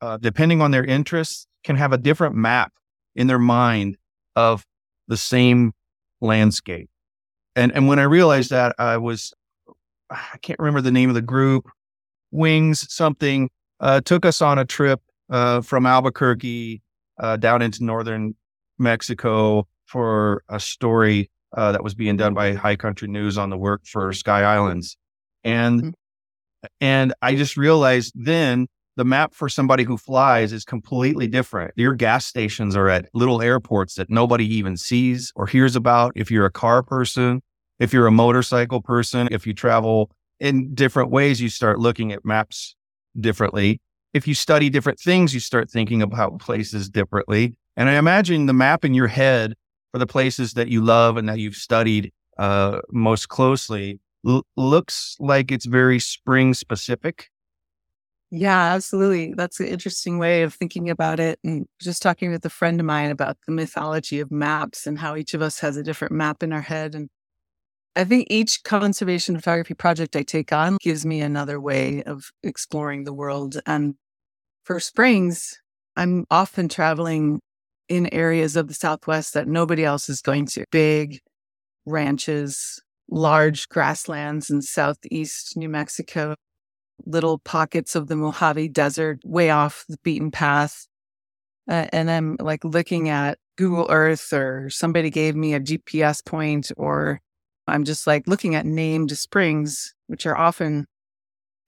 uh, 0.00 0.18
depending 0.18 0.60
on 0.60 0.70
their 0.70 0.84
interests, 0.84 1.46
can 1.64 1.76
have 1.76 1.92
a 1.92 1.98
different 1.98 2.36
map 2.36 2.72
in 3.16 3.26
their 3.26 3.38
mind 3.38 3.96
of 4.36 4.64
the 5.08 5.16
same 5.16 5.72
landscape. 6.20 6.88
And 7.56 7.72
and 7.72 7.88
when 7.88 7.98
I 7.98 8.04
realized 8.04 8.50
that, 8.50 8.76
I 8.78 8.98
was 8.98 9.32
I 10.10 10.38
can't 10.42 10.58
remember 10.58 10.82
the 10.82 10.92
name 10.92 11.08
of 11.08 11.14
the 11.14 11.22
group, 11.22 11.68
Wings 12.30 12.86
something, 12.92 13.50
uh, 13.80 14.02
took 14.02 14.24
us 14.24 14.40
on 14.40 14.58
a 14.58 14.64
trip 14.64 15.00
uh, 15.30 15.62
from 15.62 15.86
Albuquerque 15.86 16.82
uh, 17.18 17.36
down 17.36 17.62
into 17.62 17.82
northern 17.82 18.34
Mexico 18.78 19.66
for 19.86 20.42
a 20.48 20.60
story 20.60 21.30
uh, 21.56 21.72
that 21.72 21.82
was 21.82 21.94
being 21.94 22.16
done 22.16 22.34
by 22.34 22.52
High 22.52 22.76
Country 22.76 23.08
News 23.08 23.38
on 23.38 23.50
the 23.50 23.56
work 23.56 23.86
for 23.86 24.12
Sky 24.12 24.42
Islands, 24.42 24.96
and 25.42 25.80
mm-hmm. 25.80 26.66
and 26.80 27.14
I 27.22 27.34
just 27.34 27.56
realized 27.56 28.12
then 28.14 28.68
the 28.96 29.04
map 29.04 29.34
for 29.34 29.48
somebody 29.48 29.84
who 29.84 29.96
flies 29.96 30.52
is 30.52 30.64
completely 30.64 31.26
different. 31.26 31.72
Your 31.76 31.94
gas 31.94 32.26
stations 32.26 32.74
are 32.74 32.88
at 32.88 33.08
little 33.12 33.42
airports 33.42 33.94
that 33.94 34.08
nobody 34.08 34.46
even 34.56 34.76
sees 34.76 35.32
or 35.36 35.46
hears 35.46 35.76
about. 35.76 36.12
If 36.16 36.30
you're 36.30 36.46
a 36.46 36.50
car 36.50 36.82
person, 36.82 37.42
if 37.78 37.92
you're 37.92 38.06
a 38.06 38.12
motorcycle 38.12 38.80
person, 38.80 39.28
if 39.30 39.46
you 39.46 39.52
travel 39.52 40.10
in 40.40 40.74
different 40.74 41.10
ways, 41.10 41.40
you 41.40 41.50
start 41.50 41.78
looking 41.78 42.10
at 42.12 42.24
maps 42.24 42.74
differently. 43.20 43.80
If 44.14 44.26
you 44.26 44.34
study 44.34 44.70
different 44.70 44.98
things, 44.98 45.34
you 45.34 45.40
start 45.40 45.70
thinking 45.70 46.00
about 46.00 46.38
places 46.38 46.88
differently. 46.88 47.56
And 47.76 47.90
I 47.90 47.94
imagine 47.94 48.46
the 48.46 48.54
map 48.54 48.84
in 48.84 48.94
your 48.94 49.08
head 49.08 49.54
for 49.92 49.98
the 49.98 50.06
places 50.06 50.54
that 50.54 50.68
you 50.68 50.80
love 50.82 51.18
and 51.18 51.28
that 51.28 51.38
you've 51.38 51.54
studied 51.54 52.12
uh, 52.38 52.80
most 52.90 53.28
closely 53.28 54.00
l- 54.26 54.46
looks 54.56 55.16
like 55.20 55.52
it's 55.52 55.66
very 55.66 55.98
spring 55.98 56.54
specific 56.54 57.28
yeah, 58.38 58.74
absolutely. 58.74 59.32
That's 59.34 59.60
an 59.60 59.66
interesting 59.66 60.18
way 60.18 60.42
of 60.42 60.52
thinking 60.52 60.90
about 60.90 61.20
it. 61.20 61.38
And 61.42 61.66
just 61.80 62.02
talking 62.02 62.30
with 62.30 62.44
a 62.44 62.50
friend 62.50 62.78
of 62.78 62.84
mine 62.84 63.10
about 63.10 63.38
the 63.46 63.52
mythology 63.52 64.20
of 64.20 64.30
maps 64.30 64.86
and 64.86 64.98
how 64.98 65.16
each 65.16 65.32
of 65.32 65.40
us 65.40 65.60
has 65.60 65.78
a 65.78 65.82
different 65.82 66.12
map 66.12 66.42
in 66.42 66.52
our 66.52 66.60
head. 66.60 66.94
And 66.94 67.08
I 67.96 68.04
think 68.04 68.26
each 68.28 68.62
conservation 68.62 69.36
photography 69.36 69.72
project 69.72 70.16
I 70.16 70.22
take 70.22 70.52
on 70.52 70.76
gives 70.82 71.06
me 71.06 71.22
another 71.22 71.58
way 71.58 72.02
of 72.02 72.30
exploring 72.42 73.04
the 73.04 73.14
world. 73.14 73.58
And 73.64 73.94
for 74.64 74.80
springs, 74.80 75.58
I'm 75.96 76.26
often 76.30 76.68
traveling 76.68 77.40
in 77.88 78.12
areas 78.12 78.54
of 78.54 78.68
the 78.68 78.74
Southwest 78.74 79.32
that 79.32 79.48
nobody 79.48 79.82
else 79.82 80.10
is 80.10 80.20
going 80.20 80.44
to. 80.48 80.66
Big 80.70 81.20
ranches, 81.86 82.82
large 83.08 83.66
grasslands 83.70 84.50
in 84.50 84.60
Southeast 84.60 85.56
New 85.56 85.70
Mexico, 85.70 86.34
little 87.04 87.38
pockets 87.38 87.94
of 87.94 88.08
the 88.08 88.16
Mojave 88.16 88.68
Desert 88.68 89.20
way 89.24 89.50
off 89.50 89.84
the 89.88 89.98
beaten 90.02 90.30
path. 90.30 90.86
Uh, 91.68 91.86
and 91.92 92.10
I'm 92.10 92.36
like 92.40 92.64
looking 92.64 93.08
at 93.08 93.38
Google 93.56 93.86
Earth 93.90 94.32
or 94.32 94.70
somebody 94.70 95.10
gave 95.10 95.34
me 95.34 95.54
a 95.54 95.60
GPS 95.60 96.24
point, 96.24 96.70
or 96.76 97.20
I'm 97.66 97.84
just 97.84 98.06
like 98.06 98.26
looking 98.26 98.54
at 98.54 98.66
named 98.66 99.16
springs, 99.16 99.94
which 100.06 100.26
are 100.26 100.36
often 100.36 100.86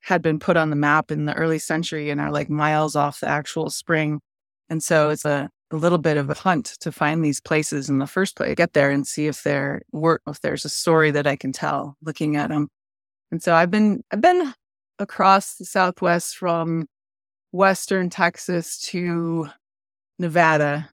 had 0.01 0.21
been 0.21 0.39
put 0.39 0.57
on 0.57 0.69
the 0.69 0.75
map 0.75 1.11
in 1.11 1.25
the 1.25 1.33
early 1.33 1.59
century 1.59 2.09
and 2.09 2.21
are 2.21 2.31
like 2.31 2.49
miles 2.49 2.95
off 2.95 3.19
the 3.19 3.27
actual 3.27 3.69
spring. 3.69 4.21
And 4.69 4.81
so 4.81 5.09
it's 5.09 5.25
a, 5.25 5.49
a 5.71 5.75
little 5.75 5.97
bit 5.97 6.17
of 6.17 6.29
a 6.29 6.33
hunt 6.35 6.77
to 6.79 6.91
find 6.91 7.23
these 7.23 7.41
places 7.41 7.89
in 7.89 7.99
the 7.99 8.07
first 8.07 8.35
place, 8.35 8.55
get 8.55 8.73
there 8.73 8.91
and 8.91 9.05
see 9.05 9.27
if 9.27 9.43
there 9.43 9.81
were, 9.91 10.21
if 10.27 10.39
there's 10.41 10.63
a 10.63 10.69
story 10.69 11.11
that 11.11 11.27
I 11.27 11.35
can 11.35 11.51
tell 11.51 11.97
looking 12.01 12.35
at 12.37 12.49
them. 12.49 12.69
And 13.31 13.43
so 13.43 13.53
I've 13.53 13.69
been, 13.69 14.03
I've 14.11 14.21
been 14.21 14.53
across 14.99 15.55
the 15.55 15.65
Southwest 15.65 16.37
from 16.37 16.87
Western 17.51 18.09
Texas 18.09 18.77
to 18.89 19.47
Nevada. 20.19 20.89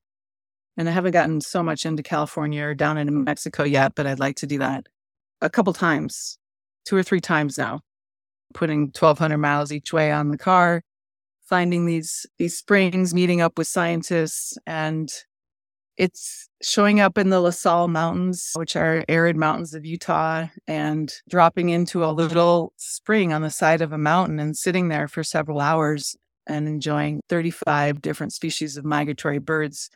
And 0.76 0.88
I 0.88 0.92
haven't 0.92 1.12
gotten 1.12 1.40
so 1.40 1.62
much 1.62 1.84
into 1.84 2.02
California 2.02 2.64
or 2.64 2.74
down 2.74 2.98
into 2.98 3.12
Mexico 3.12 3.64
yet, 3.64 3.94
but 3.94 4.06
I'd 4.06 4.20
like 4.20 4.36
to 4.36 4.46
do 4.46 4.58
that 4.58 4.86
a 5.40 5.50
couple 5.50 5.72
times, 5.72 6.38
two 6.84 6.96
or 6.96 7.02
three 7.02 7.20
times 7.20 7.58
now, 7.58 7.80
putting 8.54 8.82
1200 8.82 9.38
miles 9.38 9.72
each 9.72 9.92
way 9.92 10.12
on 10.12 10.30
the 10.30 10.38
car, 10.38 10.82
finding 11.42 11.86
these, 11.86 12.26
these 12.38 12.56
springs, 12.56 13.12
meeting 13.12 13.40
up 13.40 13.58
with 13.58 13.66
scientists 13.66 14.56
and 14.66 15.10
it's 15.96 16.48
showing 16.62 17.00
up 17.00 17.18
in 17.18 17.30
the 17.30 17.40
La 17.40 17.50
Sal 17.50 17.88
Mountains, 17.88 18.52
which 18.54 18.76
are 18.76 19.04
arid 19.08 19.36
mountains 19.36 19.74
of 19.74 19.84
Utah, 19.84 20.46
and 20.66 21.12
dropping 21.28 21.70
into 21.70 22.04
a 22.04 22.12
little 22.12 22.72
spring 22.76 23.32
on 23.32 23.42
the 23.42 23.50
side 23.50 23.80
of 23.80 23.92
a 23.92 23.98
mountain 23.98 24.38
and 24.38 24.56
sitting 24.56 24.88
there 24.88 25.08
for 25.08 25.24
several 25.24 25.60
hours 25.60 26.16
and 26.46 26.68
enjoying 26.68 27.20
35 27.28 28.00
different 28.00 28.32
species 28.32 28.76
of 28.76 28.84
migratory 28.84 29.38
birds 29.38 29.90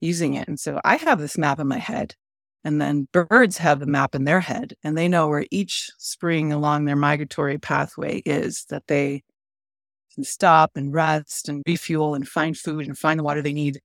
using 0.00 0.34
it. 0.34 0.48
And 0.48 0.58
so 0.58 0.80
I 0.84 0.96
have 0.96 1.18
this 1.18 1.38
map 1.38 1.58
in 1.58 1.68
my 1.68 1.78
head. 1.78 2.14
And 2.66 2.80
then 2.80 3.08
birds 3.12 3.58
have 3.58 3.78
the 3.78 3.86
map 3.86 4.14
in 4.14 4.24
their 4.24 4.40
head, 4.40 4.72
and 4.82 4.96
they 4.96 5.06
know 5.06 5.28
where 5.28 5.44
each 5.50 5.90
spring 5.98 6.50
along 6.50 6.86
their 6.86 6.96
migratory 6.96 7.58
pathway 7.58 8.22
is 8.24 8.64
that 8.70 8.86
they 8.86 9.22
can 10.14 10.24
stop 10.24 10.70
and 10.74 10.94
rest 10.94 11.46
and 11.50 11.62
refuel 11.66 12.14
and 12.14 12.26
find 12.26 12.56
food 12.56 12.86
and 12.86 12.96
find 12.96 13.20
the 13.20 13.24
water 13.24 13.42
they 13.42 13.52
need 13.52 13.80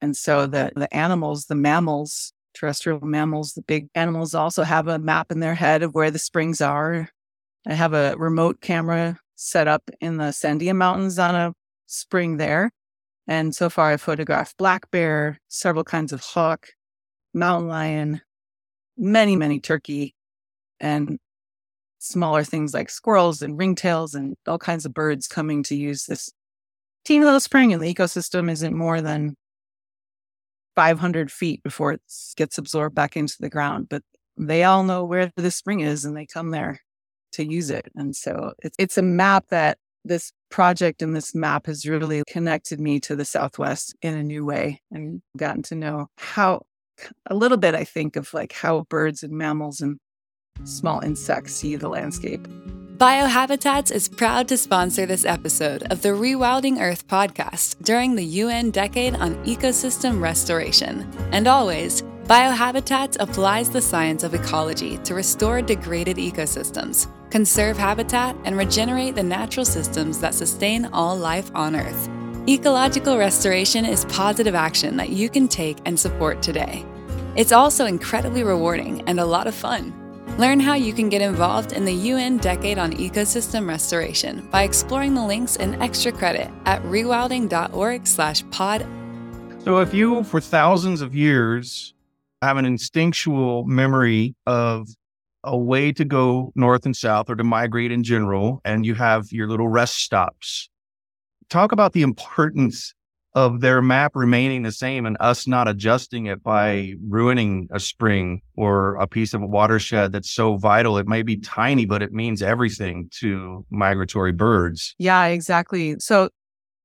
and 0.00 0.16
so 0.16 0.46
the, 0.46 0.72
the 0.74 0.92
animals, 0.94 1.46
the 1.46 1.54
mammals, 1.54 2.32
terrestrial 2.54 3.00
mammals, 3.00 3.52
the 3.52 3.62
big 3.62 3.88
animals 3.94 4.34
also 4.34 4.62
have 4.62 4.88
a 4.88 4.98
map 4.98 5.30
in 5.30 5.40
their 5.40 5.54
head 5.54 5.82
of 5.82 5.94
where 5.94 6.10
the 6.10 6.18
springs 6.18 6.60
are. 6.60 7.08
I 7.66 7.74
have 7.74 7.94
a 7.94 8.14
remote 8.16 8.60
camera 8.60 9.18
set 9.34 9.68
up 9.68 9.82
in 10.00 10.16
the 10.16 10.24
Sandia 10.24 10.74
Mountains 10.74 11.18
on 11.18 11.34
a 11.34 11.52
spring 11.86 12.36
there. 12.36 12.70
And 13.26 13.54
so 13.54 13.70
far, 13.70 13.90
I've 13.90 14.02
photographed 14.02 14.56
black 14.58 14.90
bear, 14.90 15.38
several 15.48 15.84
kinds 15.84 16.12
of 16.12 16.20
hawk, 16.20 16.68
mountain 17.32 17.68
lion, 17.68 18.20
many, 18.96 19.36
many 19.36 19.60
turkey, 19.60 20.14
and 20.78 21.18
smaller 21.98 22.44
things 22.44 22.74
like 22.74 22.90
squirrels 22.90 23.40
and 23.40 23.58
ringtails 23.58 24.14
and 24.14 24.36
all 24.46 24.58
kinds 24.58 24.84
of 24.84 24.92
birds 24.92 25.26
coming 25.26 25.62
to 25.62 25.74
use 25.74 26.04
this 26.04 26.30
teeny 27.04 27.24
little 27.24 27.40
spring. 27.40 27.72
And 27.72 27.82
the 27.82 27.92
ecosystem 27.92 28.50
isn't 28.50 28.76
more 28.76 29.00
than 29.00 29.36
500 30.76 31.30
feet 31.30 31.62
before 31.62 31.92
it 31.92 32.02
gets 32.36 32.58
absorbed 32.58 32.94
back 32.94 33.16
into 33.16 33.36
the 33.40 33.50
ground. 33.50 33.88
But 33.88 34.02
they 34.36 34.64
all 34.64 34.82
know 34.82 35.04
where 35.04 35.32
the 35.36 35.50
spring 35.50 35.80
is 35.80 36.04
and 36.04 36.16
they 36.16 36.26
come 36.26 36.50
there 36.50 36.80
to 37.32 37.44
use 37.44 37.70
it. 37.70 37.88
And 37.94 38.14
so 38.14 38.52
it's, 38.60 38.76
it's 38.78 38.98
a 38.98 39.02
map 39.02 39.46
that 39.50 39.78
this 40.04 40.32
project 40.50 41.02
and 41.02 41.16
this 41.16 41.34
map 41.34 41.66
has 41.66 41.86
really 41.86 42.22
connected 42.28 42.78
me 42.78 43.00
to 43.00 43.16
the 43.16 43.24
Southwest 43.24 43.94
in 44.02 44.14
a 44.14 44.22
new 44.22 44.44
way 44.44 44.80
and 44.90 45.22
gotten 45.36 45.62
to 45.62 45.74
know 45.74 46.08
how 46.18 46.62
a 47.26 47.34
little 47.34 47.58
bit, 47.58 47.74
I 47.74 47.84
think, 47.84 48.16
of 48.16 48.32
like 48.34 48.52
how 48.52 48.84
birds 48.88 49.22
and 49.22 49.32
mammals 49.32 49.80
and 49.80 49.98
small 50.64 51.00
insects 51.00 51.54
see 51.54 51.76
the 51.76 51.88
landscape. 51.88 52.46
Biohabitats 52.96 53.90
is 53.90 54.08
proud 54.08 54.46
to 54.46 54.56
sponsor 54.56 55.04
this 55.04 55.24
episode 55.24 55.82
of 55.90 56.00
the 56.00 56.10
Rewilding 56.10 56.80
Earth 56.80 57.08
podcast 57.08 57.82
during 57.82 58.14
the 58.14 58.24
UN 58.24 58.70
Decade 58.70 59.16
on 59.16 59.34
Ecosystem 59.44 60.20
Restoration. 60.20 61.10
And 61.32 61.48
always, 61.48 62.02
Biohabitats 62.26 63.16
applies 63.18 63.68
the 63.68 63.80
science 63.80 64.22
of 64.22 64.32
ecology 64.32 64.98
to 64.98 65.16
restore 65.16 65.60
degraded 65.60 66.18
ecosystems, 66.18 67.08
conserve 67.30 67.76
habitat, 67.76 68.36
and 68.44 68.56
regenerate 68.56 69.16
the 69.16 69.24
natural 69.24 69.66
systems 69.66 70.20
that 70.20 70.32
sustain 70.32 70.86
all 70.92 71.16
life 71.16 71.50
on 71.52 71.74
Earth. 71.74 72.08
Ecological 72.48 73.18
restoration 73.18 73.84
is 73.84 74.04
positive 74.04 74.54
action 74.54 74.96
that 74.98 75.08
you 75.08 75.28
can 75.28 75.48
take 75.48 75.78
and 75.84 75.98
support 75.98 76.42
today. 76.42 76.86
It's 77.34 77.50
also 77.50 77.86
incredibly 77.86 78.44
rewarding 78.44 79.02
and 79.08 79.18
a 79.18 79.26
lot 79.26 79.48
of 79.48 79.54
fun. 79.56 80.03
Learn 80.38 80.58
how 80.58 80.74
you 80.74 80.92
can 80.92 81.08
get 81.08 81.22
involved 81.22 81.72
in 81.72 81.84
the 81.84 81.94
UN 81.94 82.38
Decade 82.38 82.76
on 82.76 82.92
Ecosystem 82.94 83.68
Restoration 83.68 84.44
by 84.50 84.64
exploring 84.64 85.14
the 85.14 85.24
links 85.24 85.56
and 85.56 85.80
extra 85.80 86.10
credit 86.10 86.50
at 86.66 86.82
rewilding.org/pod. 86.82 88.86
So 89.64 89.78
if 89.78 89.94
you 89.94 90.24
for 90.24 90.40
thousands 90.40 91.02
of 91.02 91.14
years 91.14 91.94
have 92.42 92.56
an 92.56 92.64
instinctual 92.64 93.64
memory 93.64 94.34
of 94.44 94.88
a 95.44 95.56
way 95.56 95.92
to 95.92 96.04
go 96.04 96.50
north 96.56 96.84
and 96.84 96.96
south 96.96 97.30
or 97.30 97.36
to 97.36 97.44
migrate 97.44 97.92
in 97.92 98.02
general 98.02 98.60
and 98.64 98.84
you 98.84 98.96
have 98.96 99.30
your 99.30 99.46
little 99.46 99.68
rest 99.68 99.98
stops. 99.98 100.68
Talk 101.48 101.70
about 101.70 101.92
the 101.92 102.02
importance 102.02 102.92
of 103.34 103.60
their 103.60 103.82
map 103.82 104.12
remaining 104.14 104.62
the 104.62 104.72
same 104.72 105.06
and 105.06 105.16
us 105.18 105.46
not 105.46 105.66
adjusting 105.66 106.26
it 106.26 106.42
by 106.42 106.94
ruining 107.08 107.68
a 107.72 107.80
spring 107.80 108.40
or 108.56 108.94
a 108.96 109.06
piece 109.06 109.34
of 109.34 109.42
a 109.42 109.46
watershed 109.46 110.12
that's 110.12 110.30
so 110.30 110.56
vital. 110.56 110.98
It 110.98 111.08
may 111.08 111.22
be 111.22 111.36
tiny, 111.36 111.84
but 111.84 112.02
it 112.02 112.12
means 112.12 112.42
everything 112.42 113.08
to 113.18 113.66
migratory 113.70 114.32
birds. 114.32 114.94
Yeah, 114.98 115.26
exactly. 115.26 115.96
So, 115.98 116.30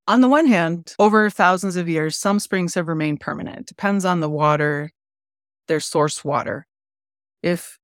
on 0.07 0.21
the 0.21 0.27
one 0.27 0.47
hand, 0.47 0.95
over 0.97 1.29
thousands 1.29 1.75
of 1.75 1.87
years, 1.87 2.17
some 2.17 2.39
springs 2.39 2.73
have 2.73 2.87
remained 2.87 3.19
permanent. 3.19 3.67
Depends 3.67 4.05
on 4.05 4.21
the 4.21 4.29
water, 4.29 4.91
their 5.67 5.79
source 5.79 6.25
water. 6.25 6.65
If 7.43 7.77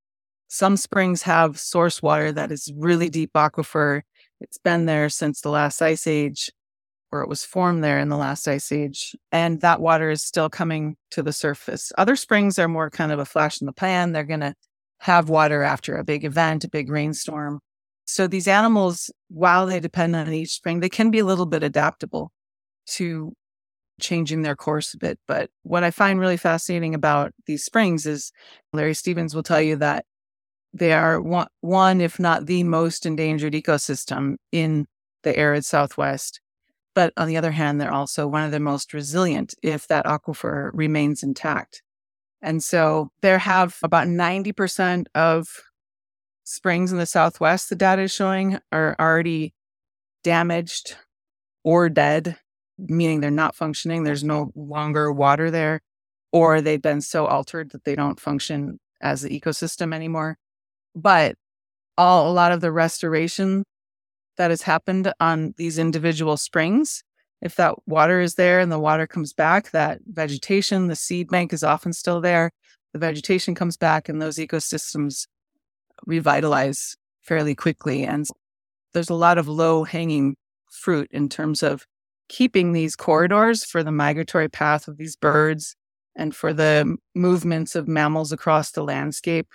some 0.47 0.75
springs 0.75 1.21
have 1.21 1.59
source 1.59 2.01
water 2.01 2.31
that 2.31 2.51
is 2.51 2.73
really 2.75 3.09
deep 3.09 3.33
aquifer, 3.33 4.01
it's 4.41 4.57
been 4.57 4.87
there 4.87 5.07
since 5.09 5.41
the 5.41 5.51
last 5.51 5.83
ice 5.83 6.07
age 6.07 6.49
it 7.21 7.29
was 7.29 7.43
formed 7.43 7.83
there 7.83 7.99
in 7.99 8.09
the 8.09 8.17
last 8.17 8.47
ice 8.47 8.71
age. 8.71 9.15
And 9.31 9.61
that 9.61 9.81
water 9.81 10.09
is 10.09 10.23
still 10.23 10.49
coming 10.49 10.95
to 11.11 11.23
the 11.23 11.33
surface. 11.33 11.91
Other 11.97 12.15
springs 12.15 12.59
are 12.59 12.67
more 12.67 12.89
kind 12.89 13.11
of 13.11 13.19
a 13.19 13.25
flash 13.25 13.61
in 13.61 13.65
the 13.65 13.73
pan. 13.73 14.11
They're 14.11 14.23
going 14.23 14.39
to 14.41 14.55
have 14.99 15.29
water 15.29 15.63
after 15.63 15.97
a 15.97 16.03
big 16.03 16.23
event, 16.23 16.63
a 16.63 16.69
big 16.69 16.89
rainstorm. 16.89 17.59
So 18.05 18.27
these 18.27 18.47
animals, 18.47 19.11
while 19.29 19.65
they 19.65 19.79
depend 19.79 20.15
on 20.15 20.31
each 20.31 20.51
spring, 20.51 20.79
they 20.79 20.89
can 20.89 21.11
be 21.11 21.19
a 21.19 21.25
little 21.25 21.45
bit 21.45 21.63
adaptable 21.63 22.31
to 22.87 23.33
changing 23.99 24.41
their 24.41 24.55
course 24.55 24.93
a 24.93 24.97
bit. 24.97 25.19
But 25.27 25.49
what 25.63 25.83
I 25.83 25.91
find 25.91 26.19
really 26.19 26.37
fascinating 26.37 26.93
about 26.93 27.31
these 27.47 27.63
springs 27.63 28.05
is 28.05 28.31
Larry 28.73 28.93
Stevens 28.93 29.33
will 29.33 29.43
tell 29.43 29.61
you 29.61 29.75
that 29.77 30.05
they 30.73 30.91
are 30.91 31.21
one 31.21 32.01
if 32.01 32.19
not 32.19 32.45
the 32.45 32.63
most 32.63 33.05
endangered 33.05 33.53
ecosystem 33.53 34.35
in 34.51 34.85
the 35.23 35.35
arid 35.37 35.65
Southwest. 35.65 36.41
But 36.95 37.13
on 37.17 37.27
the 37.27 37.37
other 37.37 37.51
hand, 37.51 37.79
they're 37.79 37.93
also 37.93 38.25
one 38.25 38.43
of 38.43 38.51
the 38.51 38.59
most 38.59 38.93
resilient 38.93 39.53
if 39.61 39.87
that 39.87 40.05
aquifer 40.05 40.71
remains 40.73 41.21
intact. 41.21 41.83
And 42.41 42.63
so 42.63 43.11
there 43.21 43.39
have 43.39 43.77
about 43.83 44.07
90% 44.07 45.05
of 45.13 45.47
springs 46.45 46.91
in 46.91 46.97
the 46.97 47.05
Southwest, 47.05 47.69
the 47.69 47.75
data 47.75 48.03
is 48.03 48.13
showing, 48.13 48.59
are 48.71 48.95
already 48.99 49.53
damaged 50.23 50.95
or 51.63 51.89
dead, 51.89 52.37
meaning 52.77 53.19
they're 53.19 53.31
not 53.31 53.55
functioning. 53.55 54.03
There's 54.03 54.23
no 54.23 54.51
longer 54.55 55.11
water 55.11 55.51
there, 55.51 55.81
or 56.31 56.61
they've 56.61 56.81
been 56.81 57.01
so 57.01 57.25
altered 57.25 57.71
that 57.71 57.83
they 57.83 57.95
don't 57.95 58.19
function 58.19 58.79
as 59.01 59.23
an 59.23 59.31
ecosystem 59.31 59.93
anymore. 59.93 60.37
But 60.95 61.35
all, 61.97 62.29
a 62.29 62.33
lot 62.33 62.51
of 62.51 62.61
the 62.61 62.71
restoration 62.71 63.63
that 64.37 64.49
has 64.49 64.63
happened 64.63 65.13
on 65.19 65.53
these 65.57 65.77
individual 65.77 66.37
springs. 66.37 67.03
If 67.41 67.55
that 67.55 67.75
water 67.85 68.21
is 68.21 68.35
there 68.35 68.59
and 68.59 68.71
the 68.71 68.79
water 68.79 69.07
comes 69.07 69.33
back, 69.33 69.71
that 69.71 69.99
vegetation, 70.05 70.87
the 70.87 70.95
seed 70.95 71.29
bank 71.29 71.53
is 71.53 71.63
often 71.63 71.93
still 71.93 72.21
there. 72.21 72.51
The 72.93 72.99
vegetation 72.99 73.55
comes 73.55 73.77
back 73.77 74.09
and 74.09 74.21
those 74.21 74.37
ecosystems 74.37 75.27
revitalize 76.05 76.95
fairly 77.21 77.55
quickly. 77.55 78.03
And 78.03 78.25
there's 78.93 79.09
a 79.09 79.15
lot 79.15 79.37
of 79.37 79.47
low 79.47 79.83
hanging 79.83 80.35
fruit 80.71 81.09
in 81.11 81.29
terms 81.29 81.61
of 81.61 81.85
keeping 82.27 82.71
these 82.71 82.95
corridors 82.95 83.63
for 83.63 83.83
the 83.83 83.91
migratory 83.91 84.49
path 84.49 84.87
of 84.87 84.97
these 84.97 85.15
birds 85.15 85.75
and 86.15 86.35
for 86.35 86.53
the 86.53 86.97
movements 87.13 87.75
of 87.75 87.87
mammals 87.87 88.31
across 88.31 88.71
the 88.71 88.83
landscape 88.83 89.47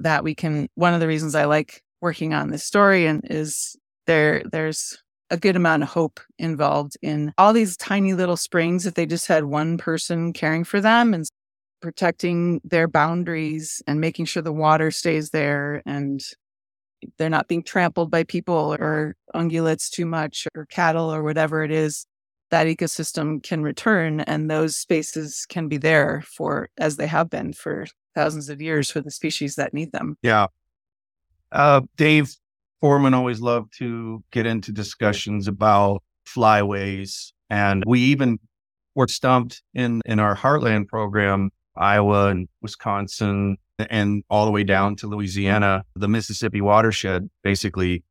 that 0.00 0.24
we 0.24 0.34
can 0.34 0.68
one 0.74 0.94
of 0.94 1.00
the 1.00 1.06
reasons 1.06 1.34
I 1.34 1.44
like 1.44 1.82
working 2.00 2.32
on 2.32 2.50
this 2.50 2.64
story 2.64 3.06
and 3.06 3.22
is 3.28 3.76
there 4.08 4.42
there's 4.50 4.98
a 5.30 5.36
good 5.36 5.54
amount 5.54 5.82
of 5.84 5.90
hope 5.90 6.18
involved 6.38 6.96
in 7.02 7.32
all 7.38 7.52
these 7.52 7.76
tiny 7.76 8.14
little 8.14 8.36
springs 8.36 8.86
if 8.86 8.94
they 8.94 9.06
just 9.06 9.26
had 9.26 9.44
one 9.44 9.78
person 9.78 10.32
caring 10.32 10.64
for 10.64 10.80
them 10.80 11.14
and 11.14 11.26
protecting 11.80 12.60
their 12.64 12.88
boundaries 12.88 13.82
and 13.86 14.00
making 14.00 14.24
sure 14.24 14.42
the 14.42 14.52
water 14.52 14.90
stays 14.90 15.30
there 15.30 15.82
and 15.86 16.22
they're 17.18 17.30
not 17.30 17.46
being 17.46 17.62
trampled 17.62 18.10
by 18.10 18.24
people 18.24 18.76
or 18.80 19.14
ungulates 19.34 19.88
too 19.90 20.06
much 20.06 20.48
or 20.56 20.66
cattle 20.66 21.12
or 21.12 21.22
whatever 21.22 21.62
it 21.62 21.70
is 21.70 22.06
that 22.50 22.66
ecosystem 22.66 23.42
can 23.42 23.62
return. 23.62 24.20
And 24.20 24.50
those 24.50 24.76
spaces 24.76 25.46
can 25.48 25.68
be 25.68 25.76
there 25.76 26.24
for 26.26 26.70
as 26.78 26.96
they 26.96 27.06
have 27.06 27.30
been 27.30 27.52
for 27.52 27.86
thousands 28.14 28.48
of 28.48 28.60
years 28.60 28.90
for 28.90 29.00
the 29.00 29.10
species 29.10 29.54
that 29.56 29.74
need 29.74 29.92
them. 29.92 30.16
Yeah. 30.22 30.46
Uh, 31.52 31.82
dave 31.96 32.34
Foreman 32.80 33.14
always 33.14 33.40
loved 33.40 33.76
to 33.78 34.22
get 34.30 34.46
into 34.46 34.72
discussions 34.72 35.48
about 35.48 36.02
flyways. 36.26 37.32
And 37.50 37.82
we 37.86 38.00
even 38.00 38.38
were 38.94 39.08
stumped 39.08 39.62
in, 39.74 40.02
in 40.04 40.20
our 40.20 40.36
Heartland 40.36 40.88
program, 40.88 41.50
Iowa 41.76 42.28
and 42.28 42.48
Wisconsin, 42.62 43.56
and 43.78 44.24
all 44.28 44.44
the 44.44 44.50
way 44.50 44.64
down 44.64 44.96
to 44.96 45.06
Louisiana, 45.06 45.84
the 45.94 46.08
Mississippi 46.08 46.60
watershed, 46.60 47.28
basically 47.42 48.02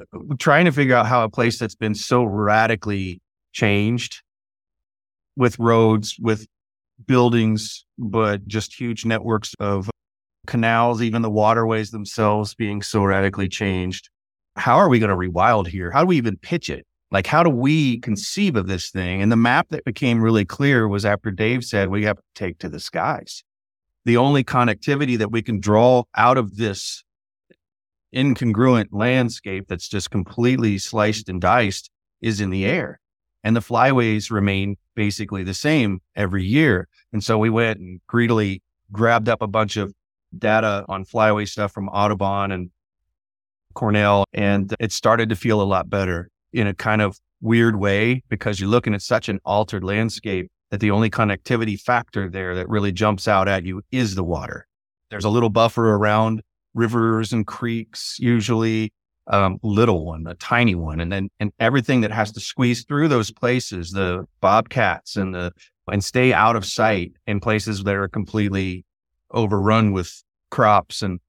uh, 0.00 0.18
trying 0.38 0.64
to 0.64 0.72
figure 0.72 0.96
out 0.96 1.06
how 1.06 1.24
a 1.24 1.28
place 1.28 1.58
that's 1.58 1.74
been 1.74 1.94
so 1.94 2.24
radically 2.24 3.20
changed 3.52 4.22
with 5.36 5.58
roads, 5.58 6.16
with 6.18 6.46
buildings, 7.06 7.84
but 7.98 8.46
just 8.46 8.78
huge 8.78 9.04
networks 9.04 9.54
of 9.60 9.90
canals, 10.46 11.02
even 11.02 11.22
the 11.22 11.30
waterways 11.30 11.90
themselves 11.90 12.54
being 12.54 12.82
so 12.82 13.04
radically 13.04 13.48
changed. 13.48 14.10
How 14.56 14.76
are 14.76 14.88
we 14.88 14.98
going 14.98 15.10
to 15.10 15.16
rewild 15.16 15.66
here? 15.66 15.90
How 15.90 16.00
do 16.00 16.06
we 16.06 16.16
even 16.16 16.36
pitch 16.36 16.68
it? 16.68 16.86
Like, 17.10 17.26
how 17.26 17.42
do 17.42 17.50
we 17.50 18.00
conceive 18.00 18.56
of 18.56 18.66
this 18.66 18.90
thing? 18.90 19.20
And 19.20 19.30
the 19.30 19.36
map 19.36 19.68
that 19.68 19.84
became 19.84 20.22
really 20.22 20.44
clear 20.44 20.88
was 20.88 21.04
after 21.04 21.30
Dave 21.30 21.64
said, 21.64 21.90
we 21.90 22.04
have 22.04 22.16
to 22.16 22.22
take 22.34 22.58
to 22.58 22.68
the 22.68 22.80
skies. 22.80 23.44
The 24.04 24.16
only 24.16 24.42
connectivity 24.42 25.16
that 25.18 25.30
we 25.30 25.42
can 25.42 25.60
draw 25.60 26.04
out 26.16 26.38
of 26.38 26.56
this 26.56 27.04
incongruent 28.14 28.88
landscape 28.92 29.66
that's 29.68 29.88
just 29.88 30.10
completely 30.10 30.78
sliced 30.78 31.28
and 31.28 31.40
diced 31.40 31.90
is 32.20 32.40
in 32.40 32.50
the 32.50 32.64
air. 32.64 32.98
And 33.44 33.56
the 33.56 33.60
flyways 33.60 34.30
remain 34.30 34.76
basically 34.94 35.42
the 35.42 35.54
same 35.54 36.00
every 36.16 36.44
year. 36.44 36.88
And 37.12 37.22
so 37.22 37.38
we 37.38 37.50
went 37.50 37.78
and 37.78 38.00
greedily 38.06 38.62
grabbed 38.90 39.28
up 39.28 39.42
a 39.42 39.46
bunch 39.46 39.76
of 39.76 39.92
data 40.36 40.84
on 40.88 41.04
flyway 41.04 41.48
stuff 41.48 41.72
from 41.72 41.88
Audubon 41.88 42.52
and 42.52 42.70
Cornell, 43.74 44.24
and 44.32 44.74
it 44.78 44.92
started 44.92 45.28
to 45.30 45.36
feel 45.36 45.60
a 45.60 45.64
lot 45.64 45.88
better 45.88 46.30
in 46.52 46.66
a 46.66 46.74
kind 46.74 47.02
of 47.02 47.18
weird 47.40 47.76
way 47.76 48.22
because 48.28 48.60
you're 48.60 48.68
looking 48.68 48.94
at 48.94 49.02
such 49.02 49.28
an 49.28 49.40
altered 49.44 49.82
landscape 49.82 50.50
that 50.70 50.80
the 50.80 50.90
only 50.90 51.10
connectivity 51.10 51.78
factor 51.78 52.30
there 52.30 52.54
that 52.54 52.68
really 52.68 52.92
jumps 52.92 53.28
out 53.28 53.48
at 53.48 53.64
you 53.64 53.82
is 53.90 54.14
the 54.14 54.24
water. 54.24 54.66
There's 55.10 55.24
a 55.24 55.30
little 55.30 55.50
buffer 55.50 55.94
around 55.94 56.42
rivers 56.74 57.32
and 57.32 57.46
creeks, 57.46 58.16
usually 58.18 58.92
um, 59.26 59.58
little 59.62 60.04
one, 60.06 60.26
a 60.26 60.34
tiny 60.34 60.74
one, 60.74 61.00
and 61.00 61.12
then 61.12 61.28
and 61.38 61.52
everything 61.58 62.00
that 62.00 62.10
has 62.10 62.32
to 62.32 62.40
squeeze 62.40 62.84
through 62.84 63.08
those 63.08 63.30
places, 63.30 63.90
the 63.90 64.26
bobcats 64.40 65.16
and 65.16 65.34
the 65.34 65.52
and 65.90 66.02
stay 66.02 66.32
out 66.32 66.56
of 66.56 66.64
sight 66.64 67.12
in 67.26 67.40
places 67.40 67.82
that 67.84 67.94
are 67.94 68.08
completely 68.08 68.84
overrun 69.32 69.92
with 69.92 70.22
crops 70.50 71.02
and 71.02 71.20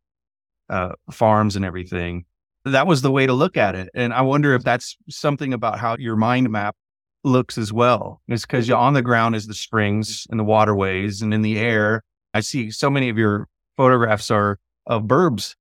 uh, 0.69 0.93
farms 1.11 1.55
and 1.55 1.65
everything. 1.65 2.25
That 2.65 2.87
was 2.87 3.01
the 3.01 3.11
way 3.11 3.25
to 3.25 3.33
look 3.33 3.57
at 3.57 3.75
it, 3.75 3.89
and 3.93 4.13
I 4.13 4.21
wonder 4.21 4.53
if 4.53 4.63
that's 4.63 4.95
something 5.09 5.53
about 5.53 5.79
how 5.79 5.97
your 5.97 6.15
mind 6.15 6.49
map 6.49 6.75
looks 7.23 7.57
as 7.57 7.73
well. 7.73 8.21
It's 8.27 8.43
because 8.43 8.69
on 8.69 8.93
the 8.93 9.01
ground 9.01 9.35
is 9.35 9.47
the 9.47 9.53
springs 9.53 10.25
and 10.29 10.39
the 10.39 10.45
waterways, 10.45 11.21
and 11.21 11.33
in 11.33 11.41
the 11.41 11.57
air, 11.59 12.03
I 12.33 12.39
see 12.39 12.71
so 12.71 12.89
many 12.89 13.09
of 13.09 13.17
your 13.17 13.47
photographs 13.75 14.31
are 14.31 14.59
of 14.85 15.03
burbs. 15.03 15.55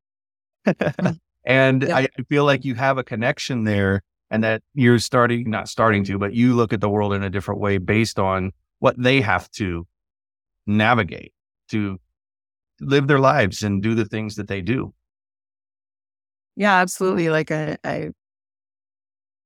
and 1.45 1.93
I 1.93 2.09
feel 2.29 2.45
like 2.45 2.65
you 2.65 2.75
have 2.75 2.99
a 2.99 3.05
connection 3.05 3.65
there 3.65 4.03
and 4.31 4.45
that 4.45 4.63
you're 4.75 4.99
starting, 4.99 5.51
not 5.51 5.69
starting 5.69 6.05
to, 6.05 6.19
but 6.19 6.35
you 6.35 6.55
look 6.55 6.73
at 6.73 6.81
the 6.81 6.89
world 6.89 7.13
in 7.13 7.23
a 7.23 7.31
different 7.31 7.61
way 7.61 7.79
based 7.79 8.19
on 8.19 8.53
what 8.79 9.01
they 9.01 9.21
have 9.21 9.51
to 9.53 9.87
navigate 10.67 11.33
to 11.69 11.99
live 12.83 13.07
their 13.07 13.21
lives 13.21 13.63
and 13.63 13.83
do 13.83 13.95
the 13.95 14.05
things 14.05 14.37
that 14.37 14.49
they 14.49 14.61
do. 14.61 14.93
Yeah, 16.57 16.75
absolutely. 16.75 17.31
Like 17.31 17.51
I, 17.51 17.79
I 17.85 18.11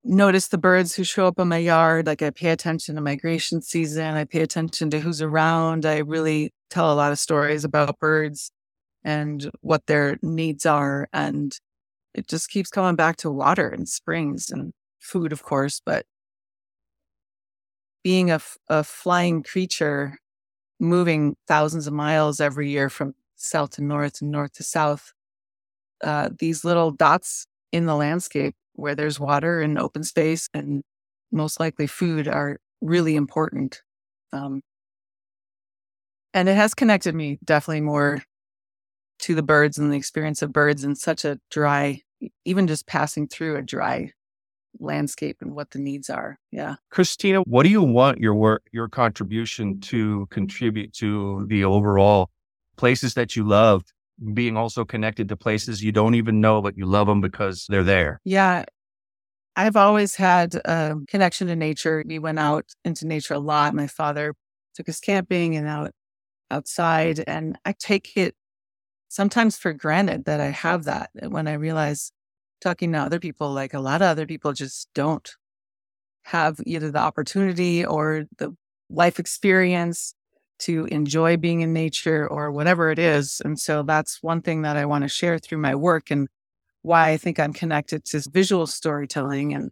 notice 0.02 0.48
the 0.48 0.58
birds 0.58 0.94
who 0.94 1.04
show 1.04 1.26
up 1.26 1.38
in 1.38 1.48
my 1.48 1.58
yard. 1.58 2.06
Like 2.06 2.22
I 2.22 2.30
pay 2.30 2.50
attention 2.50 2.94
to 2.94 3.00
migration 3.00 3.62
season. 3.62 4.14
I 4.14 4.24
pay 4.24 4.40
attention 4.40 4.90
to 4.90 5.00
who's 5.00 5.22
around. 5.22 5.86
I 5.86 5.98
really 5.98 6.52
tell 6.70 6.92
a 6.92 6.94
lot 6.94 7.12
of 7.12 7.18
stories 7.18 7.64
about 7.64 7.98
birds 7.98 8.50
and 9.04 9.50
what 9.60 9.86
their 9.86 10.18
needs 10.22 10.66
are. 10.66 11.08
And 11.12 11.56
it 12.14 12.28
just 12.28 12.50
keeps 12.50 12.70
coming 12.70 12.96
back 12.96 13.16
to 13.18 13.30
water 13.30 13.68
and 13.68 13.88
springs 13.88 14.50
and 14.50 14.72
food, 14.98 15.32
of 15.32 15.42
course. 15.42 15.80
But 15.84 16.06
being 18.02 18.30
a, 18.30 18.40
a 18.68 18.82
flying 18.82 19.42
creature, 19.42 20.18
moving 20.80 21.36
thousands 21.48 21.86
of 21.86 21.92
miles 21.92 22.40
every 22.40 22.70
year 22.70 22.88
from 22.88 23.14
south 23.36 23.70
to 23.70 23.82
north 23.82 24.20
and 24.20 24.30
north 24.30 24.52
to 24.54 24.62
south, 24.62 25.12
uh, 26.02 26.30
these 26.38 26.64
little 26.64 26.90
dots 26.90 27.46
in 27.72 27.86
the 27.86 27.94
landscape 27.94 28.54
where 28.74 28.94
there's 28.94 29.18
water 29.18 29.60
and 29.60 29.78
open 29.78 30.04
space 30.04 30.48
and 30.52 30.82
most 31.32 31.58
likely 31.58 31.86
food 31.86 32.28
are 32.28 32.58
really 32.80 33.16
important. 33.16 33.82
Um, 34.32 34.60
and 36.34 36.48
it 36.48 36.56
has 36.56 36.74
connected 36.74 37.14
me 37.14 37.38
definitely 37.44 37.80
more 37.80 38.22
to 39.20 39.34
the 39.34 39.42
birds 39.42 39.78
and 39.78 39.92
the 39.92 39.96
experience 39.96 40.42
of 40.42 40.52
birds 40.52 40.84
in 40.84 40.94
such 40.94 41.24
a 41.24 41.38
dry, 41.50 42.02
even 42.44 42.66
just 42.66 42.86
passing 42.86 43.26
through 43.26 43.56
a 43.56 43.62
dry 43.62 44.12
landscape 44.78 45.38
and 45.40 45.54
what 45.54 45.70
the 45.70 45.78
needs 45.78 46.10
are. 46.10 46.38
Yeah. 46.52 46.76
Christina, 46.90 47.40
what 47.42 47.62
do 47.62 47.70
you 47.70 47.82
want 47.82 48.18
your 48.18 48.34
work, 48.34 48.62
your 48.72 48.88
contribution 48.88 49.80
to 49.80 50.26
contribute 50.30 50.92
to 50.94 51.46
the 51.48 51.64
overall 51.64 52.28
places 52.76 53.14
that 53.14 53.36
you 53.36 53.44
loved, 53.44 53.92
being 54.34 54.56
also 54.56 54.84
connected 54.84 55.28
to 55.28 55.36
places 55.36 55.82
you 55.82 55.92
don't 55.92 56.14
even 56.14 56.40
know, 56.40 56.62
but 56.62 56.76
you 56.76 56.86
love 56.86 57.06
them 57.06 57.20
because 57.20 57.66
they're 57.68 57.84
there? 57.84 58.20
Yeah. 58.24 58.64
I've 59.56 59.76
always 59.76 60.16
had 60.16 60.54
a 60.54 60.96
connection 61.08 61.46
to 61.48 61.56
nature. 61.56 62.04
We 62.06 62.18
went 62.18 62.38
out 62.38 62.66
into 62.84 63.06
nature 63.06 63.34
a 63.34 63.38
lot. 63.38 63.74
My 63.74 63.86
father 63.86 64.34
took 64.74 64.88
us 64.88 65.00
camping 65.00 65.56
and 65.56 65.66
out 65.66 65.92
outside, 66.50 67.24
and 67.26 67.58
I 67.64 67.72
take 67.72 68.16
it 68.16 68.34
sometimes 69.08 69.56
for 69.56 69.72
granted 69.72 70.26
that 70.26 70.40
I 70.40 70.48
have 70.50 70.84
that. 70.84 71.10
When 71.14 71.48
I 71.48 71.54
realize 71.54 72.12
talking 72.60 72.92
to 72.92 72.98
other 72.98 73.18
people, 73.18 73.50
like 73.52 73.72
a 73.72 73.80
lot 73.80 74.02
of 74.02 74.08
other 74.08 74.26
people 74.26 74.52
just 74.52 74.88
don't 74.94 75.30
have 76.24 76.60
either 76.66 76.90
the 76.90 76.98
opportunity 76.98 77.84
or 77.84 78.24
the 78.38 78.54
life 78.90 79.18
experience 79.18 80.14
to 80.60 80.86
enjoy 80.86 81.36
being 81.36 81.60
in 81.60 81.72
nature 81.72 82.26
or 82.26 82.50
whatever 82.50 82.90
it 82.90 82.98
is. 82.98 83.40
And 83.44 83.58
so 83.58 83.82
that's 83.82 84.22
one 84.22 84.42
thing 84.42 84.62
that 84.62 84.76
I 84.76 84.86
want 84.86 85.02
to 85.02 85.08
share 85.08 85.38
through 85.38 85.58
my 85.58 85.74
work 85.74 86.10
and 86.10 86.28
why 86.82 87.10
I 87.10 87.16
think 87.16 87.38
I'm 87.38 87.52
connected 87.52 88.04
to 88.06 88.22
visual 88.30 88.66
storytelling. 88.66 89.54
And 89.54 89.70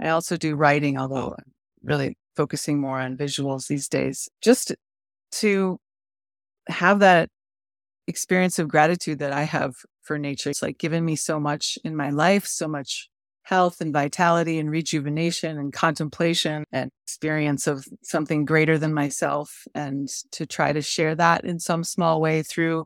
I 0.00 0.10
also 0.10 0.36
do 0.36 0.56
writing, 0.56 0.98
although 0.98 1.34
I'm 1.38 1.52
really 1.82 2.16
focusing 2.36 2.80
more 2.80 3.00
on 3.00 3.16
visuals 3.16 3.68
these 3.68 3.88
days, 3.88 4.28
just 4.42 4.74
to 5.32 5.78
have 6.68 6.98
that 7.00 7.30
experience 8.06 8.58
of 8.58 8.68
gratitude 8.68 9.18
that 9.18 9.32
I 9.32 9.42
have 9.42 9.74
for 10.02 10.18
nature. 10.18 10.50
It's 10.50 10.62
like 10.62 10.78
given 10.78 11.04
me 11.04 11.16
so 11.16 11.38
much 11.38 11.78
in 11.84 11.94
my 11.94 12.10
life, 12.10 12.46
so 12.46 12.66
much 12.66 13.08
health 13.48 13.80
and 13.80 13.92
vitality 13.92 14.58
and 14.58 14.70
rejuvenation 14.70 15.58
and 15.58 15.72
contemplation 15.72 16.64
and 16.72 16.90
experience 17.06 17.66
of 17.66 17.84
something 18.02 18.44
greater 18.44 18.76
than 18.78 18.92
myself 18.92 19.64
and 19.74 20.08
to 20.30 20.46
try 20.46 20.72
to 20.72 20.82
share 20.82 21.14
that 21.14 21.44
in 21.44 21.58
some 21.58 21.82
small 21.84 22.20
way 22.20 22.42
through 22.42 22.84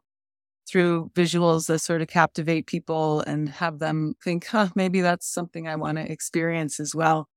through 0.68 1.10
visuals 1.14 1.66
that 1.66 1.80
sort 1.80 2.00
of 2.00 2.08
captivate 2.08 2.66
people 2.66 3.20
and 3.22 3.48
have 3.48 3.80
them 3.80 4.14
think 4.22 4.46
huh 4.46 4.68
maybe 4.76 5.00
that's 5.00 5.26
something 5.26 5.66
i 5.66 5.74
want 5.74 5.98
to 5.98 6.12
experience 6.12 6.78
as 6.78 6.94
well 6.94 7.28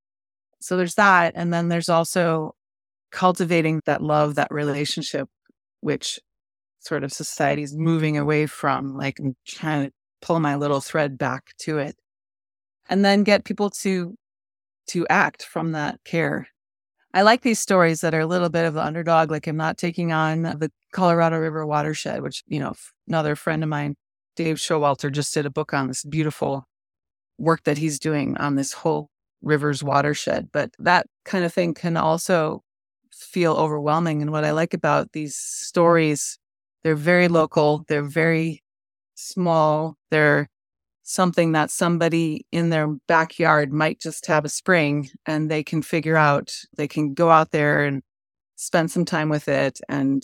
so 0.62 0.78
there's 0.78 0.96
that 0.96 1.34
and 1.36 1.52
then 1.54 1.68
there's 1.70 1.90
also 1.90 2.54
cultivating 3.12 3.82
that 3.86 4.04
love 4.04 4.36
that 4.36 4.52
relationship 4.52 5.28
which 5.82 6.20
sort 6.86 7.04
of 7.04 7.12
society's 7.12 7.76
moving 7.76 8.18
away 8.18 8.46
from, 8.46 8.96
like 8.96 9.20
I'm 9.20 9.36
trying 9.48 9.88
to 9.88 9.94
pull 10.22 10.40
my 10.40 10.56
little 10.56 10.82
thread 10.82 11.18
back 11.18 11.54
to 11.60 11.80
it. 11.80 11.96
And 12.90 13.04
then 13.04 13.24
get 13.24 13.46
people 13.46 13.70
to 13.82 14.16
to 14.90 15.08
act 15.10 15.44
from 15.44 15.72
that 15.72 16.00
care. 16.06 16.48
I 17.14 17.24
like 17.24 17.42
these 17.42 17.60
stories 17.60 18.02
that 18.02 18.14
are 18.14 18.20
a 18.20 18.26
little 18.28 18.50
bit 18.50 18.66
of 18.66 18.74
the 18.74 18.84
underdog, 18.84 19.32
like 19.32 19.48
I'm 19.48 19.58
not 19.58 19.78
taking 19.78 20.12
on 20.12 20.44
the 20.44 20.72
Colorado 20.92 21.38
River 21.38 21.66
watershed, 21.66 22.22
which, 22.22 22.44
you 22.48 22.60
know, 22.60 22.74
another 23.08 23.36
friend 23.36 23.64
of 23.64 23.70
mine, 23.70 23.96
Dave 24.36 24.58
Showalter, 24.58 25.12
just 25.12 25.34
did 25.34 25.46
a 25.46 25.50
book 25.50 25.74
on 25.74 25.88
this 25.88 26.04
beautiful 26.04 26.66
work 27.38 27.64
that 27.64 27.78
he's 27.78 28.00
doing 28.00 28.38
on 28.38 28.56
this 28.56 28.74
whole 28.74 29.10
river's 29.42 29.84
watershed. 29.84 30.50
But 30.52 30.72
that 30.80 31.08
kind 31.26 31.46
of 31.46 31.54
thing 31.54 31.74
can 31.74 31.98
also 31.98 32.64
feel 33.14 33.54
overwhelming. 33.54 34.22
And 34.22 34.32
what 34.32 34.46
I 34.46 34.52
like 34.52 34.74
about 34.74 35.14
these 35.14 35.36
stories 35.38 36.38
they're 36.84 36.96
very 36.96 37.28
local. 37.30 37.84
They're 37.88 38.04
very 38.04 38.62
small. 39.16 39.98
They're 40.12 40.48
something 41.08 41.52
that 41.52 41.70
somebody 41.70 42.46
in 42.52 42.72
their 42.72 42.88
backyard 43.08 43.72
might 43.72 44.02
just 44.02 44.26
have 44.26 44.44
a 44.44 44.50
spring 44.50 45.08
and 45.28 45.52
they 45.52 45.64
can 45.64 45.84
figure 45.84 46.18
out, 46.18 46.52
they 46.78 46.88
can 46.88 47.14
go 47.14 47.30
out 47.30 47.52
there 47.52 47.86
and 47.86 48.02
spend 48.56 48.90
some 48.90 49.06
time 49.06 49.30
with 49.30 49.48
it 49.48 49.80
and 49.88 50.24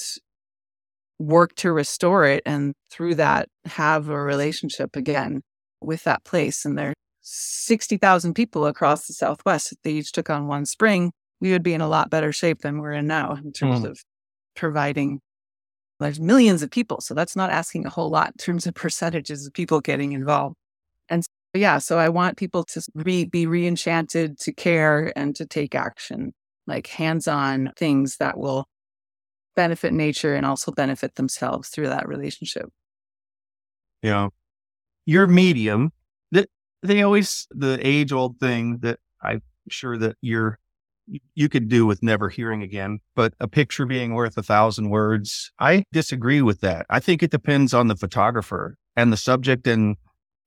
work 1.19 1.53
to 1.53 1.71
restore 1.71 2.25
it. 2.25 2.41
And 2.47 2.73
through 2.89 3.15
that, 3.15 3.47
have 3.65 4.09
a 4.09 4.19
relationship 4.19 4.95
again 4.95 5.43
with 5.81 6.03
that 6.05 6.23
place. 6.23 6.65
And 6.65 6.75
there 6.75 6.89
are 6.89 6.93
60,000 7.21 8.33
people 8.33 8.65
across 8.65 9.05
the 9.05 9.13
Southwest. 9.13 9.71
If 9.71 9.77
they 9.83 9.91
each 9.91 10.11
took 10.11 10.31
on 10.31 10.47
one 10.47 10.65
spring, 10.65 11.11
we 11.39 11.51
would 11.51 11.63
be 11.63 11.75
in 11.75 11.81
a 11.81 11.87
lot 11.87 12.09
better 12.09 12.31
shape 12.31 12.61
than 12.61 12.79
we're 12.79 12.93
in 12.93 13.05
now 13.05 13.33
in 13.33 13.51
terms 13.51 13.81
mm. 13.81 13.91
of 13.91 13.99
providing 14.55 15.19
there's 15.99 16.19
millions 16.19 16.63
of 16.63 16.71
people. 16.71 17.01
So 17.01 17.13
that's 17.13 17.35
not 17.35 17.51
asking 17.51 17.85
a 17.85 17.91
whole 17.91 18.09
lot 18.09 18.29
in 18.29 18.37
terms 18.43 18.65
of 18.65 18.73
percentages 18.73 19.45
of 19.45 19.53
people 19.53 19.79
getting 19.79 20.13
involved. 20.13 20.55
And 21.11 21.23
so, 21.23 21.29
yeah, 21.53 21.77
so 21.77 21.99
I 21.99 22.09
want 22.09 22.37
people 22.37 22.63
to 22.63 22.81
re- 22.95 23.25
be 23.25 23.45
re-enchanted 23.45 24.39
to 24.39 24.53
care 24.53 25.13
and 25.15 25.35
to 25.35 25.45
take 25.45 25.75
action, 25.75 26.33
like 26.65 26.87
hands-on 26.87 27.73
things 27.77 28.17
that 28.17 28.39
will 28.39 28.65
benefit 29.55 29.93
nature 29.93 30.33
and 30.33 30.45
also 30.45 30.71
benefit 30.71 31.15
themselves 31.15 31.69
through 31.69 31.89
that 31.89 32.07
relationship. 32.07 32.69
Yeah. 34.01 34.29
Your 35.05 35.27
medium, 35.27 35.91
that 36.31 36.49
they 36.81 37.03
always 37.03 37.47
the 37.51 37.77
age 37.85 38.11
old 38.11 38.39
thing 38.39 38.79
that 38.79 38.99
I'm 39.21 39.41
sure 39.69 39.97
that 39.97 40.15
you're 40.21 40.57
you 41.35 41.49
could 41.49 41.67
do 41.67 41.85
with 41.85 42.01
never 42.01 42.29
hearing 42.29 42.61
again, 42.63 42.99
but 43.15 43.33
a 43.39 43.47
picture 43.47 43.85
being 43.85 44.13
worth 44.13 44.37
a 44.37 44.43
thousand 44.43 44.89
words, 44.89 45.51
I 45.59 45.83
disagree 45.91 46.41
with 46.41 46.61
that. 46.61 46.85
I 46.89 47.01
think 47.01 47.21
it 47.21 47.31
depends 47.31 47.73
on 47.73 47.87
the 47.87 47.97
photographer 47.97 48.77
and 48.95 49.11
the 49.11 49.17
subject. 49.17 49.67
And 49.67 49.97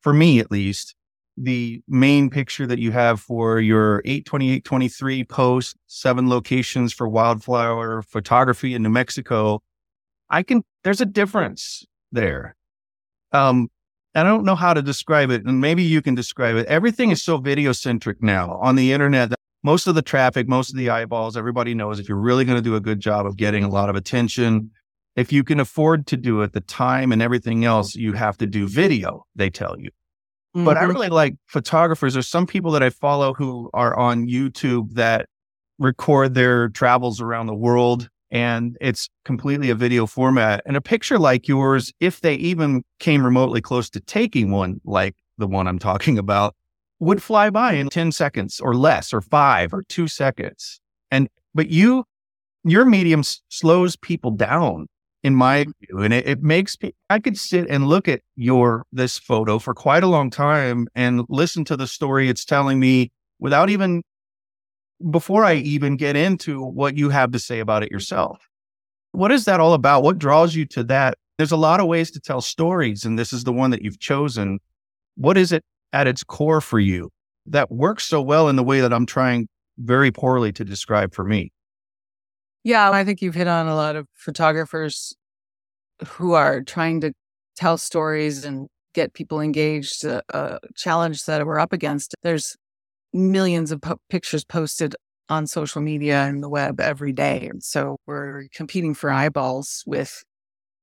for 0.05 0.13
me, 0.13 0.39
at 0.39 0.51
least, 0.51 0.95
the 1.37 1.81
main 1.89 2.29
picture 2.29 2.67
that 2.67 2.79
you 2.79 2.93
have 2.93 3.21
for 3.21 3.59
your 3.59 4.03
82823 4.05 5.25
post, 5.25 5.77
seven 5.87 6.29
locations 6.29 6.93
for 6.93 7.09
wildflower 7.09 8.03
photography 8.03 8.75
in 8.75 8.83
New 8.83 8.91
Mexico, 8.91 9.63
I 10.29 10.43
can, 10.43 10.63
there's 10.85 11.01
a 11.01 11.07
difference 11.07 11.87
there. 12.13 12.55
Um, 13.33 13.69
I 14.15 14.23
don't 14.23 14.45
know 14.45 14.55
how 14.55 14.75
to 14.75 14.83
describe 14.83 15.31
it, 15.31 15.45
and 15.47 15.61
maybe 15.61 15.83
you 15.83 16.03
can 16.03 16.15
describe 16.15 16.57
it. 16.57 16.67
Everything 16.67 17.11
is 17.11 17.23
so 17.23 17.39
video 17.39 17.73
centric 17.73 18.23
now 18.23 18.59
on 18.63 18.77
the 18.77 18.93
internet 18.93 19.33
most 19.65 19.87
of 19.87 19.95
the 19.95 20.03
traffic, 20.03 20.47
most 20.47 20.69
of 20.69 20.77
the 20.77 20.91
eyeballs, 20.91 21.39
everybody 21.39 21.75
knows 21.75 21.99
if 21.99 22.07
you're 22.07 22.19
really 22.19 22.45
going 22.45 22.59
to 22.59 22.63
do 22.63 22.77
a 22.77 22.81
good 22.81 23.01
job 23.01 23.25
of 23.25 23.39
getting 23.39 23.65
a 23.65 23.69
lot 23.69 23.89
of 23.89 23.97
attention, 23.97 24.71
if 25.17 25.33
you 25.33 25.45
can 25.45 25.61
afford 25.61 26.07
to 26.09 26.17
do 26.17 26.43
it, 26.43 26.53
the 26.53 26.61
time 26.61 27.13
and 27.13 27.23
everything 27.23 27.65
else, 27.65 27.95
you 27.95 28.13
have 28.13 28.37
to 28.39 28.47
do 28.47 28.67
video, 28.67 29.25
they 29.37 29.51
tell 29.51 29.79
you. 29.79 29.91
Mm-hmm. 30.57 30.65
But 30.65 30.77
I 30.77 30.83
mm-hmm. 30.83 30.93
really 30.93 31.09
like 31.09 31.37
photographers. 31.47 32.15
There's 32.15 32.29
some 32.29 32.47
people 32.47 32.73
that 32.73 32.83
I 32.83 32.91
follow 32.91 33.35
who 33.35 33.71
are 33.75 33.97
on 33.97 34.27
YouTube 34.27 34.95
that 34.95 35.29
record 35.79 36.35
their 36.35 36.69
travels 36.69 37.21
around 37.21 37.47
the 37.47 37.55
world 37.55 38.09
and 38.31 38.77
it's 38.81 39.09
completely 39.25 39.71
a 39.71 39.77
video 39.77 40.07
format. 40.07 40.61
And 40.67 40.77
a 40.77 40.81
picture 40.81 41.19
like 41.19 41.47
yours, 41.47 41.93
if 42.01 42.21
they 42.21 42.35
even 42.35 42.83
came 42.99 43.25
remotely 43.25 43.61
close 43.61 43.89
to 43.91 44.01
taking 44.01 44.51
one 44.51 44.81
like 44.85 45.15
the 45.39 45.47
one 45.47 45.69
I'm 45.69 45.79
talking 45.79 46.19
about, 46.19 46.57
would 46.99 47.23
fly 47.23 47.51
by 47.51 47.75
in 47.75 47.91
10 47.91 48.11
seconds 48.13 48.61
or 48.61 48.75
less, 48.75 49.13
or 49.13 49.21
five 49.21 49.73
or 49.73 49.83
two 49.83 50.09
seconds. 50.09 50.81
And, 51.11 51.29
but 51.55 51.69
you, 51.69 52.05
your 52.65 52.85
medium 52.85 53.21
s- 53.21 53.41
slows 53.49 53.95
people 53.95 54.33
down 54.33 54.89
in 55.25 55.35
my 55.35 55.65
view. 55.65 56.01
And 56.01 56.13
it, 56.13 56.29
it 56.29 56.43
makes 56.43 56.81
me, 56.81 56.95
I 57.09 57.19
could 57.19 57.39
sit 57.39 57.67
and 57.69 57.89
look 57.89 58.07
at 58.07 58.21
your, 58.37 58.85
this 58.93 59.19
photo 59.19 59.59
for 59.59 59.75
quite 59.75 60.05
a 60.05 60.07
long 60.07 60.31
time 60.31 60.87
and 60.95 61.23
listen 61.31 61.65
to 61.65 61.77
the 61.77 61.87
story 61.87 62.29
it's 62.29 62.45
telling 62.45 62.79
me 62.79 63.11
without 63.39 63.71
even, 63.71 64.03
before 65.11 65.43
I 65.43 65.55
even 65.55 65.97
get 65.97 66.15
into 66.15 66.63
what 66.63 66.99
you 66.99 67.09
have 67.09 67.33
to 67.33 67.39
say 67.39 67.59
about 67.59 67.83
it 67.83 67.91
yourself. 67.91 68.47
What 69.13 69.33
is 69.33 69.47
that 69.47 69.61
all 69.61 69.73
about? 69.73 70.03
What 70.03 70.19
draws 70.19 70.55
you 70.55 70.67
to 70.67 70.85
that? 70.85 71.17
There's 71.39 71.53
a 71.53 71.57
lot 71.57 71.81
of 71.81 71.87
ways 71.87 72.11
to 72.13 72.21
tell 72.21 72.41
stories, 72.41 73.05
and 73.05 73.19
this 73.19 73.33
is 73.33 73.45
the 73.45 73.53
one 73.53 73.71
that 73.71 73.83
you've 73.83 73.99
chosen. 73.99 74.61
What 75.17 75.39
is 75.39 75.53
it 75.53 75.65
at 75.93 76.07
its 76.07 76.23
core 76.23 76.61
for 76.61 76.79
you 76.79 77.11
that 77.47 77.73
works 77.73 78.05
so 78.05 78.21
well 78.21 78.49
in 78.49 78.57
the 78.57 78.63
way 78.63 78.81
that 78.81 78.93
I'm 78.93 79.07
trying 79.07 79.49
very 79.79 80.11
poorly 80.11 80.53
to 80.53 80.65
describe 80.65 81.15
for 81.15 81.25
me? 81.25 81.51
Yeah, 82.65 82.91
I 82.91 83.05
think 83.05 83.21
you've 83.21 83.35
hit 83.35 83.47
on 83.47 83.69
a 83.69 83.75
lot 83.75 83.95
of 83.95 84.09
photographers 84.15 85.15
who 86.07 86.33
are 86.33 86.63
trying 86.63 87.01
to 87.03 87.13
tell 87.57 87.79
stories 87.79 88.45
and 88.45 88.69
get 88.95 89.15
people 89.15 89.41
engaged. 89.41 90.05
A, 90.05 90.23
a 90.31 90.59
challenge 90.75 91.25
that 91.27 91.45
we're 91.47 91.59
up 91.59 91.73
against. 91.73 92.15
There's 92.23 92.57
millions 93.13 93.71
of 93.73 93.83
po- 93.83 94.01
pictures 94.11 94.45
posted 94.45 94.97
on 95.29 95.47
social 95.47 95.83
media 95.83 96.23
and 96.25 96.43
the 96.43 96.49
web 96.49 96.81
every 96.81 97.13
day. 97.13 97.51
So 97.61 97.99
we're 98.07 98.47
competing 98.55 98.95
for 98.95 99.11
eyeballs 99.11 99.83
with 99.87 100.25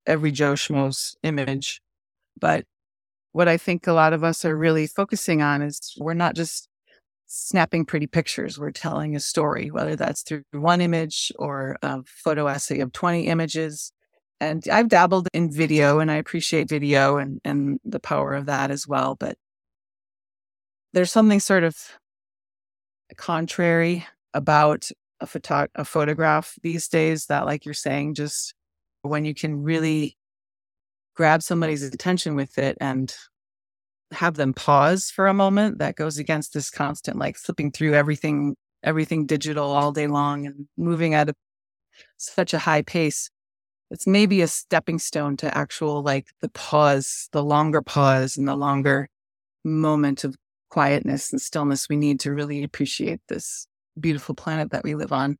every 0.08 0.32
Joe 0.32 0.54
Schmo's 0.54 1.16
image. 1.24 1.82
But 2.40 2.66
what 3.34 3.48
I 3.48 3.58
think 3.58 3.88
a 3.88 3.94
lot 3.94 4.14
of 4.14 4.24
us 4.24 4.46
are 4.46 4.58
really 4.58 4.88
focusing 4.88 5.42
on 5.42 5.62
is 5.62 5.96
we're 6.00 6.14
not 6.14 6.36
just 6.36 6.68
snapping 7.34 7.86
pretty 7.86 8.08
pictures. 8.08 8.60
We're 8.60 8.72
telling 8.72 9.16
a 9.16 9.20
story, 9.22 9.72
whether 9.72 9.96
that's 9.96 10.22
through 10.22 10.44
one 10.52 10.82
image 10.82 11.32
or 11.40 11.78
a 11.82 12.04
photo 12.06 12.48
essay 12.48 12.82
of 12.82 12.92
20 12.92 13.28
images. 13.28 13.94
And 14.42 14.68
I've 14.70 14.90
dabbled 14.90 15.30
in 15.34 15.50
video 15.50 16.00
and 16.00 16.12
I 16.12 16.16
appreciate 16.16 16.68
video 16.68 17.18
and, 17.18 17.40
and 17.46 17.80
the 17.86 18.02
power 18.02 18.34
of 18.34 18.48
that 18.48 18.70
as 18.70 18.86
well. 18.86 19.16
But 19.16 19.38
there's 20.92 21.12
something 21.12 21.40
sort 21.40 21.64
of 21.64 21.78
contrary 23.16 24.06
about 24.34 24.90
a, 25.22 25.26
photo- 25.26 25.70
a 25.76 25.86
photograph 25.86 26.56
these 26.64 26.90
days 26.90 27.28
that, 27.28 27.46
like 27.46 27.64
you're 27.64 27.74
saying, 27.74 28.16
just 28.16 28.54
when 29.04 29.24
you 29.24 29.34
can 29.34 29.64
really 29.64 30.18
grab 31.16 31.44
somebody's 31.44 31.84
attention 31.84 32.36
with 32.36 32.58
it 32.58 32.78
and 32.82 33.16
have 34.12 34.36
them 34.36 34.54
pause 34.54 35.10
for 35.10 35.28
a 35.28 35.34
moment 35.34 35.80
that 35.80 35.96
goes 35.96 36.18
against 36.18 36.54
this 36.54 36.70
constant 36.70 37.18
like 37.18 37.38
flipping 37.38 37.72
through 37.72 37.94
everything 37.94 38.56
everything 38.84 39.26
digital 39.26 39.72
all 39.72 39.92
day 39.92 40.08
long 40.08 40.46
and 40.46 40.68
moving 40.78 41.14
at 41.14 41.30
a, 41.30 41.34
such 42.18 42.54
a 42.54 42.60
high 42.60 42.82
pace. 42.82 43.30
It's 43.92 44.08
maybe 44.08 44.42
a 44.42 44.48
stepping 44.48 45.00
stone 45.00 45.38
to 45.38 45.56
actual 45.56 46.02
like 46.02 46.28
the 46.42 46.50
pause 46.50 47.30
the 47.32 47.44
longer 47.44 47.82
pause 47.82 48.38
and 48.38 48.48
the 48.48 48.56
longer 48.56 49.08
moment 49.64 50.24
of 50.24 50.36
quietness 50.70 51.32
and 51.32 51.42
stillness. 51.42 51.90
We 51.90 51.98
need 51.98 52.20
to 52.22 52.32
really 52.32 52.64
appreciate 52.64 53.20
this 53.28 53.68
beautiful 54.00 54.36
planet 54.36 54.72
that 54.72 54.84
we 54.84 54.96
live 54.96 55.12
on. 55.12 55.38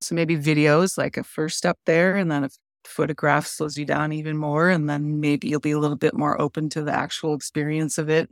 So 0.00 0.14
maybe 0.14 0.36
videos 0.36 0.96
like 0.96 1.16
a 1.16 1.24
first 1.24 1.58
step 1.58 1.78
there 1.84 2.16
and 2.16 2.30
then 2.30 2.44
a 2.44 2.50
photograph 2.90 3.46
slows 3.46 3.78
you 3.78 3.84
down 3.84 4.12
even 4.12 4.36
more 4.36 4.68
and 4.68 4.88
then 4.88 5.20
maybe 5.20 5.48
you'll 5.48 5.60
be 5.60 5.70
a 5.72 5.78
little 5.78 5.96
bit 5.96 6.14
more 6.14 6.40
open 6.40 6.68
to 6.70 6.82
the 6.82 6.92
actual 6.92 7.34
experience 7.34 7.98
of 7.98 8.08
it. 8.10 8.28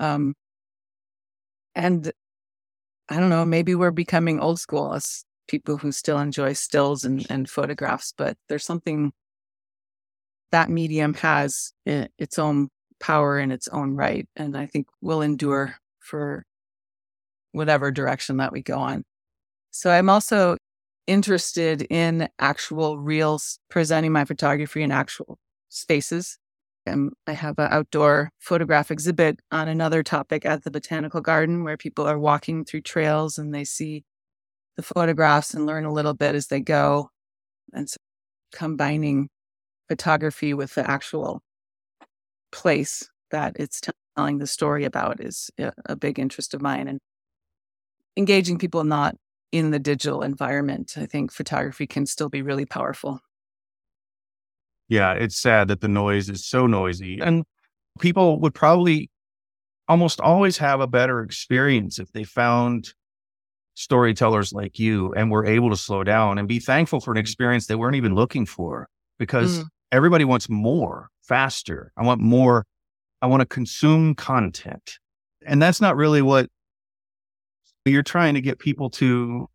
Um 0.00 0.34
and 1.74 2.12
i 3.08 3.18
don't 3.18 3.30
know 3.30 3.44
maybe 3.44 3.74
we're 3.74 3.90
becoming 3.90 4.40
old 4.40 4.60
school 4.60 4.94
as 4.94 5.24
people 5.48 5.76
who 5.78 5.92
still 5.92 6.18
enjoy 6.18 6.52
stills 6.52 7.04
and, 7.04 7.26
and 7.30 7.48
photographs 7.48 8.12
but 8.16 8.36
there's 8.48 8.64
something 8.64 9.12
that 10.50 10.70
medium 10.70 11.14
has 11.14 11.72
its 11.86 12.38
own 12.38 12.68
power 13.00 13.38
in 13.38 13.50
its 13.50 13.68
own 13.68 13.94
right 13.94 14.28
and 14.36 14.56
i 14.56 14.66
think 14.66 14.86
will 15.00 15.22
endure 15.22 15.74
for 15.98 16.44
whatever 17.52 17.90
direction 17.90 18.38
that 18.38 18.52
we 18.52 18.62
go 18.62 18.78
on. 18.78 19.04
So 19.70 19.90
i'm 19.90 20.10
also 20.10 20.56
interested 21.06 21.82
in 21.82 22.28
actual 22.38 22.98
real 22.98 23.40
presenting 23.68 24.12
my 24.12 24.24
photography 24.24 24.82
in 24.82 24.90
actual 24.90 25.38
spaces. 25.68 26.38
And 26.84 27.12
I 27.26 27.32
have 27.32 27.58
an 27.58 27.68
outdoor 27.70 28.30
photograph 28.38 28.90
exhibit 28.90 29.40
on 29.50 29.68
another 29.68 30.02
topic 30.02 30.44
at 30.44 30.64
the 30.64 30.70
Botanical 30.70 31.20
Garden 31.20 31.64
where 31.64 31.76
people 31.76 32.06
are 32.06 32.18
walking 32.18 32.64
through 32.64 32.82
trails 32.82 33.38
and 33.38 33.54
they 33.54 33.64
see 33.64 34.04
the 34.76 34.82
photographs 34.82 35.54
and 35.54 35.66
learn 35.66 35.84
a 35.84 35.92
little 35.92 36.14
bit 36.14 36.34
as 36.34 36.48
they 36.48 36.60
go. 36.60 37.10
And 37.72 37.88
so 37.88 37.96
combining 38.52 39.28
photography 39.88 40.54
with 40.54 40.74
the 40.74 40.88
actual 40.88 41.40
place 42.50 43.08
that 43.30 43.56
it's 43.58 43.80
telling 44.16 44.38
the 44.38 44.46
story 44.46 44.84
about 44.84 45.20
is 45.20 45.50
uh, 45.60 45.70
a 45.86 45.96
big 45.96 46.18
interest 46.18 46.54
of 46.54 46.60
mine 46.62 46.88
and 46.88 46.98
engaging 48.16 48.58
people 48.58 48.84
not 48.84 49.16
in 49.52 49.70
the 49.70 49.78
digital 49.78 50.22
environment. 50.22 50.94
I 50.96 51.06
think 51.06 51.30
photography 51.30 51.86
can 51.86 52.06
still 52.06 52.28
be 52.28 52.42
really 52.42 52.66
powerful. 52.66 53.20
Yeah, 54.88 55.12
it's 55.12 55.36
sad 55.36 55.68
that 55.68 55.80
the 55.80 55.88
noise 55.88 56.28
is 56.28 56.44
so 56.44 56.66
noisy. 56.66 57.20
And 57.20 57.44
people 58.00 58.40
would 58.40 58.54
probably 58.54 59.10
almost 59.88 60.20
always 60.20 60.58
have 60.58 60.80
a 60.80 60.86
better 60.86 61.22
experience 61.22 61.98
if 61.98 62.10
they 62.12 62.24
found 62.24 62.94
storytellers 63.74 64.52
like 64.52 64.78
you 64.78 65.12
and 65.14 65.30
were 65.30 65.46
able 65.46 65.70
to 65.70 65.76
slow 65.76 66.04
down 66.04 66.38
and 66.38 66.46
be 66.46 66.58
thankful 66.58 67.00
for 67.00 67.10
an 67.10 67.16
experience 67.16 67.66
they 67.66 67.74
weren't 67.74 67.96
even 67.96 68.14
looking 68.14 68.44
for 68.44 68.88
because 69.18 69.60
mm. 69.60 69.64
everybody 69.90 70.24
wants 70.24 70.48
more 70.48 71.08
faster. 71.22 71.92
I 71.96 72.02
want 72.04 72.20
more. 72.20 72.66
I 73.22 73.26
want 73.26 73.40
to 73.40 73.46
consume 73.46 74.14
content. 74.14 74.98
And 75.44 75.62
that's 75.62 75.80
not 75.80 75.96
really 75.96 76.22
what 76.22 76.48
you're 77.90 78.02
trying 78.02 78.34
to 78.34 78.40
get 78.40 78.58
people 78.58 78.90
to 78.90 79.48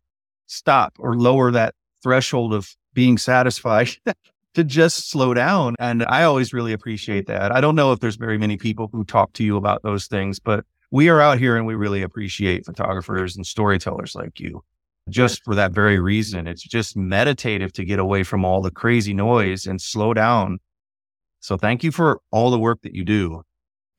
stop 0.46 0.94
or 0.98 1.16
lower 1.16 1.50
that 1.50 1.74
threshold 2.02 2.54
of 2.54 2.74
being 2.94 3.18
satisfied 3.18 3.90
to 4.54 4.64
just 4.64 5.10
slow 5.10 5.34
down. 5.34 5.74
And 5.78 6.04
I 6.04 6.24
always 6.24 6.52
really 6.52 6.72
appreciate 6.72 7.26
that. 7.26 7.52
I 7.52 7.60
don't 7.60 7.76
know 7.76 7.92
if 7.92 8.00
there's 8.00 8.16
very 8.16 8.38
many 8.38 8.56
people 8.56 8.88
who 8.92 9.04
talk 9.04 9.32
to 9.34 9.44
you 9.44 9.56
about 9.56 9.82
those 9.82 10.06
things, 10.06 10.38
but 10.38 10.64
we 10.90 11.08
are 11.08 11.20
out 11.20 11.38
here 11.38 11.56
and 11.56 11.66
we 11.66 11.74
really 11.74 12.02
appreciate 12.02 12.64
photographers 12.64 13.36
and 13.36 13.46
storytellers 13.46 14.14
like 14.14 14.40
you 14.40 14.62
just 15.08 15.42
for 15.44 15.54
that 15.54 15.72
very 15.72 15.98
reason. 15.98 16.46
It's 16.46 16.62
just 16.62 16.96
meditative 16.96 17.72
to 17.74 17.84
get 17.84 17.98
away 17.98 18.22
from 18.22 18.44
all 18.44 18.60
the 18.60 18.70
crazy 18.70 19.14
noise 19.14 19.66
and 19.66 19.80
slow 19.80 20.14
down. 20.14 20.58
So 21.40 21.56
thank 21.56 21.82
you 21.82 21.92
for 21.92 22.20
all 22.30 22.50
the 22.50 22.58
work 22.58 22.82
that 22.82 22.94
you 22.94 23.04
do. 23.04 23.42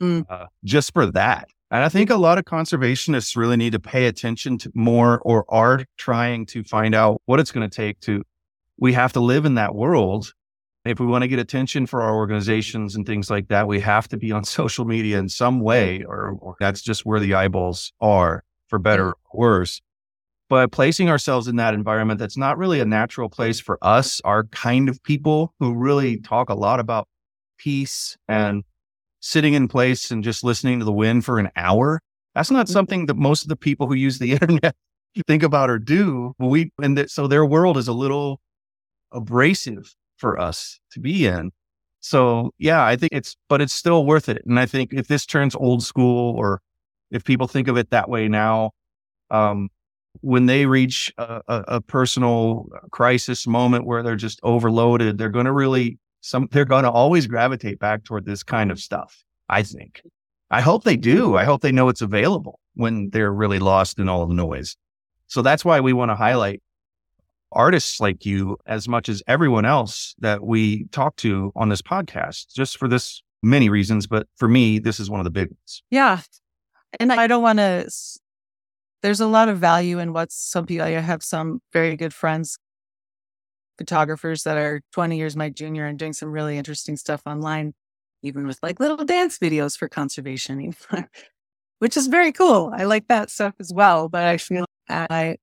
Mm. 0.01 0.25
Uh, 0.29 0.45
just 0.63 0.93
for 0.93 1.05
that. 1.07 1.49
And 1.71 1.83
I 1.83 1.89
think 1.89 2.09
a 2.09 2.15
lot 2.15 2.39
of 2.39 2.45
conservationists 2.45 3.35
really 3.35 3.57
need 3.57 3.73
to 3.73 3.79
pay 3.79 4.07
attention 4.07 4.57
to 4.59 4.71
more 4.73 5.19
or 5.23 5.45
are 5.49 5.85
trying 5.97 6.47
to 6.47 6.63
find 6.63 6.95
out 6.95 7.21
what 7.25 7.39
it's 7.39 7.51
going 7.51 7.69
to 7.69 7.75
take 7.75 7.99
to, 8.01 8.23
we 8.79 8.93
have 8.93 9.13
to 9.13 9.19
live 9.19 9.45
in 9.45 9.55
that 9.55 9.75
world. 9.75 10.33
If 10.83 10.99
we 10.99 11.05
want 11.05 11.23
to 11.23 11.27
get 11.27 11.37
attention 11.37 11.85
for 11.85 12.01
our 12.01 12.15
organizations 12.15 12.95
and 12.95 13.05
things 13.05 13.29
like 13.29 13.49
that, 13.49 13.67
we 13.67 13.81
have 13.81 14.07
to 14.07 14.17
be 14.17 14.31
on 14.31 14.43
social 14.45 14.85
media 14.85 15.19
in 15.19 15.29
some 15.29 15.59
way, 15.59 16.03
or, 16.03 16.37
or 16.39 16.55
that's 16.59 16.81
just 16.81 17.05
where 17.05 17.19
the 17.19 17.35
eyeballs 17.35 17.93
are 18.01 18.43
for 18.67 18.79
better 18.79 19.09
or 19.09 19.17
worse. 19.33 19.81
But 20.49 20.71
placing 20.71 21.09
ourselves 21.09 21.47
in 21.47 21.57
that 21.57 21.75
environment 21.75 22.19
that's 22.19 22.37
not 22.37 22.57
really 22.57 22.79
a 22.79 22.85
natural 22.85 23.29
place 23.29 23.59
for 23.59 23.77
us, 23.83 24.19
our 24.23 24.45
kind 24.45 24.89
of 24.89 25.03
people 25.03 25.53
who 25.59 25.75
really 25.75 26.17
talk 26.17 26.49
a 26.49 26.55
lot 26.55 26.79
about 26.79 27.07
peace 27.59 28.17
and 28.27 28.63
sitting 29.19 29.53
in 29.53 29.67
place 29.67 30.11
and 30.11 30.23
just 30.23 30.43
listening 30.43 30.79
to 30.79 30.85
the 30.85 30.93
wind 30.93 31.25
for 31.25 31.39
an 31.39 31.49
hour. 31.55 32.01
That's 32.35 32.51
not 32.51 32.65
mm-hmm. 32.65 32.73
something 32.73 33.05
that 33.07 33.17
most 33.17 33.43
of 33.43 33.49
the 33.49 33.55
people 33.55 33.87
who 33.87 33.95
use 33.95 34.19
the 34.19 34.31
internet 34.41 34.75
think 35.27 35.43
about 35.43 35.69
or 35.69 35.79
do. 35.79 36.33
We 36.39 36.71
and 36.81 36.97
that, 36.97 37.09
so 37.09 37.27
their 37.27 37.45
world 37.45 37.77
is 37.77 37.87
a 37.87 37.93
little 37.93 38.39
abrasive 39.11 39.95
for 40.17 40.39
us 40.39 40.79
to 40.91 40.99
be 40.99 41.25
in. 41.25 41.51
So 42.01 42.51
yeah, 42.57 42.85
I 42.85 42.95
think 42.95 43.13
it's, 43.13 43.35
but 43.49 43.61
it's 43.61 43.73
still 43.73 44.05
worth 44.05 44.29
it. 44.29 44.41
And 44.45 44.59
I 44.59 44.65
think 44.65 44.93
if 44.93 45.07
this 45.07 45.25
turns 45.25 45.55
old 45.55 45.83
school 45.83 46.35
or 46.37 46.61
if 47.11 47.23
people 47.23 47.47
think 47.47 47.67
of 47.67 47.77
it 47.77 47.89
that 47.89 48.09
way 48.09 48.27
now, 48.27 48.71
Um, 49.31 49.69
when 50.21 50.47
they 50.47 50.65
reach 50.65 51.13
a, 51.17 51.41
a, 51.47 51.63
a, 51.67 51.81
personal 51.81 52.67
crisis 52.91 53.45
moment 53.47 53.85
where 53.85 54.03
they're 54.03 54.15
just 54.15 54.39
overloaded, 54.43 55.17
they're 55.17 55.29
going 55.29 55.45
to 55.45 55.51
really 55.51 55.99
some 56.21 56.47
they're 56.51 56.65
going 56.65 56.83
to 56.83 56.91
always 56.91 57.27
gravitate 57.27 57.79
back 57.79 58.03
toward 58.03 58.25
this 58.25 58.43
kind 58.43 58.71
of 58.71 58.79
stuff. 58.79 59.23
I 59.47 59.63
think. 59.63 60.01
I 60.51 60.61
hope 60.61 60.83
they 60.83 60.97
do. 60.97 61.35
I 61.37 61.43
hope 61.43 61.61
they 61.61 61.71
know 61.71 61.89
it's 61.89 62.01
available 62.01 62.59
when 62.73 63.09
they're 63.11 63.31
really 63.31 63.59
lost 63.59 63.99
in 63.99 64.09
all 64.09 64.25
the 64.25 64.33
noise. 64.33 64.75
So 65.27 65.41
that's 65.41 65.63
why 65.63 65.79
we 65.79 65.93
want 65.93 66.09
to 66.09 66.15
highlight 66.15 66.61
artists 67.51 67.99
like 67.99 68.25
you 68.25 68.57
as 68.65 68.87
much 68.87 69.09
as 69.09 69.23
everyone 69.27 69.65
else 69.65 70.15
that 70.19 70.43
we 70.43 70.85
talk 70.85 71.15
to 71.17 71.51
on 71.55 71.69
this 71.69 71.81
podcast, 71.81 72.53
just 72.53 72.77
for 72.77 72.87
this 72.87 73.21
many 73.43 73.69
reasons. 73.69 74.07
But 74.07 74.27
for 74.37 74.47
me, 74.47 74.79
this 74.79 74.99
is 74.99 75.09
one 75.09 75.19
of 75.19 75.23
the 75.23 75.31
big 75.31 75.49
ones. 75.49 75.83
Yeah. 75.89 76.21
And 76.99 77.11
I 77.11 77.27
don't 77.27 77.43
want 77.43 77.59
to, 77.59 77.89
there's 79.01 79.19
a 79.19 79.27
lot 79.27 79.49
of 79.49 79.59
value 79.59 79.99
in 79.99 80.13
what 80.13 80.31
some 80.31 80.65
people, 80.65 80.85
I 80.85 80.91
have 80.91 81.23
some 81.23 81.61
very 81.71 81.95
good 81.95 82.13
friends, 82.13 82.57
photographers 83.79 84.43
that 84.43 84.57
are 84.57 84.81
20 84.91 85.17
years 85.17 85.35
my 85.35 85.49
junior 85.49 85.87
and 85.87 85.97
doing 85.97 86.13
some 86.13 86.29
really 86.29 86.57
interesting 86.57 86.97
stuff 86.97 87.21
online, 87.25 87.73
even 88.21 88.45
with 88.45 88.59
like 88.61 88.79
little 88.79 89.05
dance 89.05 89.39
videos 89.39 89.75
for 89.75 89.87
conservation, 89.87 90.75
which 91.79 91.97
is 91.97 92.07
very 92.07 92.31
cool. 92.31 92.71
I 92.75 92.83
like 92.83 93.07
that 93.07 93.31
stuff 93.31 93.55
as 93.59 93.73
well. 93.73 94.09
But 94.09 94.25
I 94.25 94.37
feel 94.37 94.65
I 94.89 95.37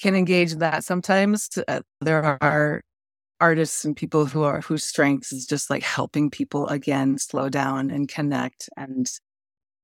can 0.00 0.14
engage 0.14 0.52
that. 0.56 0.84
Sometimes 0.84 1.48
uh, 1.66 1.80
there 2.02 2.38
are 2.42 2.82
artists 3.40 3.84
and 3.84 3.96
people 3.96 4.26
who 4.26 4.42
are 4.42 4.60
whose 4.60 4.84
strengths 4.84 5.32
is 5.32 5.46
just 5.46 5.70
like 5.70 5.82
helping 5.82 6.30
people 6.30 6.68
again 6.68 7.18
slow 7.18 7.48
down 7.48 7.90
and 7.90 8.08
connect 8.08 8.68
and 8.76 9.10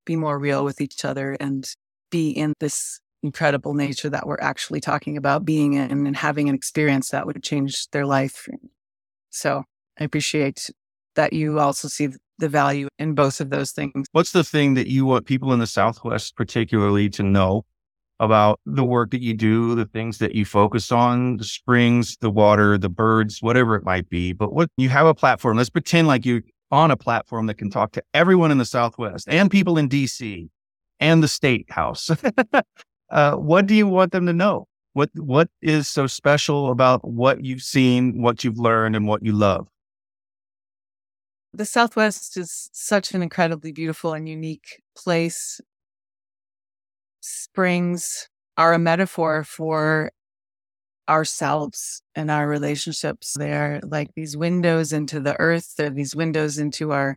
be 0.04 0.16
more 0.16 0.38
real 0.38 0.64
with 0.64 0.80
each 0.80 1.04
other 1.04 1.36
and 1.40 1.66
be 2.10 2.30
in 2.30 2.52
this 2.60 3.00
incredible 3.22 3.74
nature 3.74 4.08
that 4.10 4.26
we're 4.26 4.40
actually 4.40 4.80
talking 4.80 5.16
about 5.16 5.44
being 5.44 5.74
in 5.74 6.06
and 6.06 6.16
having 6.16 6.48
an 6.48 6.54
experience 6.54 7.10
that 7.10 7.26
would 7.26 7.42
change 7.42 7.88
their 7.90 8.06
life. 8.06 8.48
So 9.30 9.64
I 9.98 10.04
appreciate 10.04 10.70
that 11.16 11.32
you 11.32 11.58
also 11.58 11.88
see 11.88 12.08
the 12.38 12.48
value 12.48 12.88
in 12.98 13.14
both 13.14 13.40
of 13.40 13.50
those 13.50 13.72
things. 13.72 14.06
What's 14.12 14.32
the 14.32 14.44
thing 14.44 14.74
that 14.74 14.88
you 14.88 15.04
want 15.04 15.26
people 15.26 15.52
in 15.52 15.58
the 15.58 15.66
Southwest 15.66 16.36
particularly 16.36 17.10
to 17.10 17.22
know 17.22 17.64
about 18.18 18.60
the 18.66 18.84
work 18.84 19.10
that 19.10 19.22
you 19.22 19.34
do, 19.34 19.74
the 19.74 19.86
things 19.86 20.18
that 20.18 20.34
you 20.34 20.44
focus 20.44 20.92
on, 20.92 21.38
the 21.38 21.44
springs, 21.44 22.16
the 22.20 22.30
water, 22.30 22.76
the 22.76 22.88
birds, 22.88 23.40
whatever 23.40 23.74
it 23.76 23.84
might 23.84 24.08
be. 24.10 24.32
But 24.32 24.52
what 24.52 24.68
you 24.76 24.90
have 24.90 25.06
a 25.06 25.14
platform, 25.14 25.56
let's 25.56 25.70
pretend 25.70 26.06
like 26.06 26.26
you're 26.26 26.42
on 26.70 26.90
a 26.90 26.96
platform 26.96 27.46
that 27.46 27.54
can 27.54 27.70
talk 27.70 27.92
to 27.92 28.02
everyone 28.14 28.50
in 28.50 28.58
the 28.58 28.64
Southwest 28.64 29.26
and 29.28 29.50
people 29.50 29.78
in 29.78 29.88
DC 29.88 30.48
and 31.00 31.22
the 31.22 31.28
state 31.28 31.70
house. 31.70 32.10
uh, 33.10 33.36
what 33.36 33.66
do 33.66 33.74
you 33.74 33.86
want 33.86 34.12
them 34.12 34.26
to 34.26 34.32
know? 34.32 34.66
What 34.92 35.10
what 35.14 35.48
is 35.62 35.88
so 35.88 36.06
special 36.06 36.70
about 36.70 37.06
what 37.06 37.44
you've 37.44 37.62
seen, 37.62 38.20
what 38.20 38.42
you've 38.42 38.58
learned, 38.58 38.96
and 38.96 39.06
what 39.06 39.24
you 39.24 39.32
love? 39.32 39.68
The 41.52 41.64
Southwest 41.64 42.36
is 42.36 42.70
such 42.72 43.12
an 43.12 43.22
incredibly 43.22 43.72
beautiful 43.72 44.12
and 44.12 44.28
unique 44.28 44.82
place 44.96 45.60
springs 47.20 48.28
are 48.56 48.72
a 48.72 48.78
metaphor 48.78 49.44
for 49.44 50.10
ourselves 51.08 52.02
and 52.14 52.30
our 52.30 52.48
relationships. 52.48 53.34
They're 53.36 53.80
like 53.82 54.10
these 54.14 54.36
windows 54.36 54.92
into 54.92 55.20
the 55.20 55.38
earth. 55.40 55.74
They're 55.76 55.90
these 55.90 56.14
windows 56.14 56.58
into 56.58 56.92
our 56.92 57.16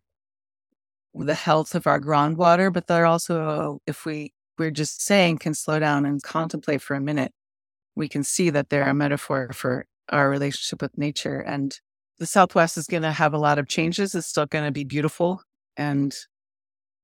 the 1.16 1.36
health 1.36 1.76
of 1.76 1.86
our 1.86 2.00
groundwater, 2.00 2.74
but 2.74 2.88
they're 2.88 3.06
also, 3.06 3.80
if 3.86 4.04
we 4.04 4.34
we're 4.58 4.72
just 4.72 5.02
saying, 5.02 5.40
can 5.40 5.54
slow 5.54 5.80
down 5.80 6.06
and 6.06 6.22
contemplate 6.22 6.82
for 6.82 6.96
a 6.96 7.02
minute, 7.02 7.32
we 7.96 8.08
can 8.08 8.24
see 8.24 8.50
that 8.50 8.70
they're 8.70 8.88
a 8.88 8.94
metaphor 8.94 9.52
for 9.54 9.86
our 10.10 10.30
relationship 10.30 10.82
with 10.82 10.98
nature. 10.98 11.40
And 11.40 11.78
the 12.20 12.26
Southwest 12.26 12.78
is 12.78 12.88
going 12.88 13.04
to 13.04 13.12
have 13.12 13.34
a 13.34 13.40
lot 13.40 13.60
of 13.60 13.68
changes. 13.68 14.16
It's 14.16 14.28
still 14.28 14.46
going 14.46 14.66
to 14.66 14.72
be 14.72 14.84
beautiful. 14.84 15.42
And 15.78 16.16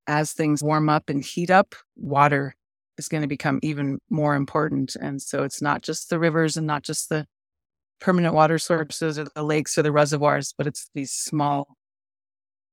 as 0.07 0.33
things 0.33 0.63
warm 0.63 0.89
up 0.89 1.09
and 1.09 1.23
heat 1.23 1.49
up, 1.49 1.75
water 1.95 2.55
is 2.97 3.07
going 3.07 3.21
to 3.21 3.27
become 3.27 3.59
even 3.63 3.99
more 4.09 4.35
important. 4.35 4.95
And 4.95 5.21
so 5.21 5.43
it's 5.43 5.61
not 5.61 5.81
just 5.81 6.09
the 6.09 6.19
rivers 6.19 6.57
and 6.57 6.67
not 6.67 6.83
just 6.83 7.09
the 7.09 7.25
permanent 7.99 8.33
water 8.33 8.57
sources 8.57 9.19
or 9.19 9.27
the 9.35 9.43
lakes 9.43 9.77
or 9.77 9.83
the 9.83 9.91
reservoirs, 9.91 10.53
but 10.57 10.67
it's 10.67 10.89
these 10.93 11.11
small, 11.11 11.75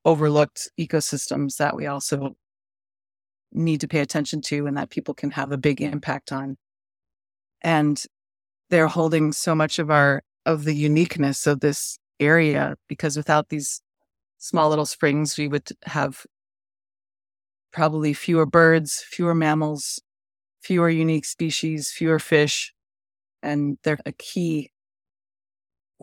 overlooked 0.04 0.70
ecosystems 0.78 1.56
that 1.56 1.76
we 1.76 1.86
also 1.86 2.36
need 3.52 3.80
to 3.80 3.88
pay 3.88 4.00
attention 4.00 4.40
to 4.42 4.66
and 4.66 4.76
that 4.76 4.90
people 4.90 5.14
can 5.14 5.30
have 5.30 5.52
a 5.52 5.58
big 5.58 5.80
impact 5.80 6.32
on. 6.32 6.56
And 7.62 8.02
they're 8.70 8.88
holding 8.88 9.32
so 9.32 9.54
much 9.54 9.78
of 9.78 9.90
our 9.90 10.22
of 10.44 10.64
the 10.64 10.74
uniqueness 10.74 11.46
of 11.46 11.60
this 11.60 11.98
area 12.20 12.76
because 12.88 13.16
without 13.16 13.48
these 13.48 13.80
small 14.38 14.68
little 14.70 14.86
springs 14.86 15.36
we 15.36 15.48
would 15.48 15.68
have 15.84 16.24
probably 17.72 18.14
fewer 18.14 18.46
birds, 18.46 19.04
fewer 19.06 19.34
mammals, 19.34 20.00
fewer 20.62 20.88
unique 20.88 21.24
species, 21.24 21.90
fewer 21.90 22.18
fish, 22.18 22.72
and 23.42 23.78
they're 23.82 23.98
a 24.06 24.12
key 24.12 24.70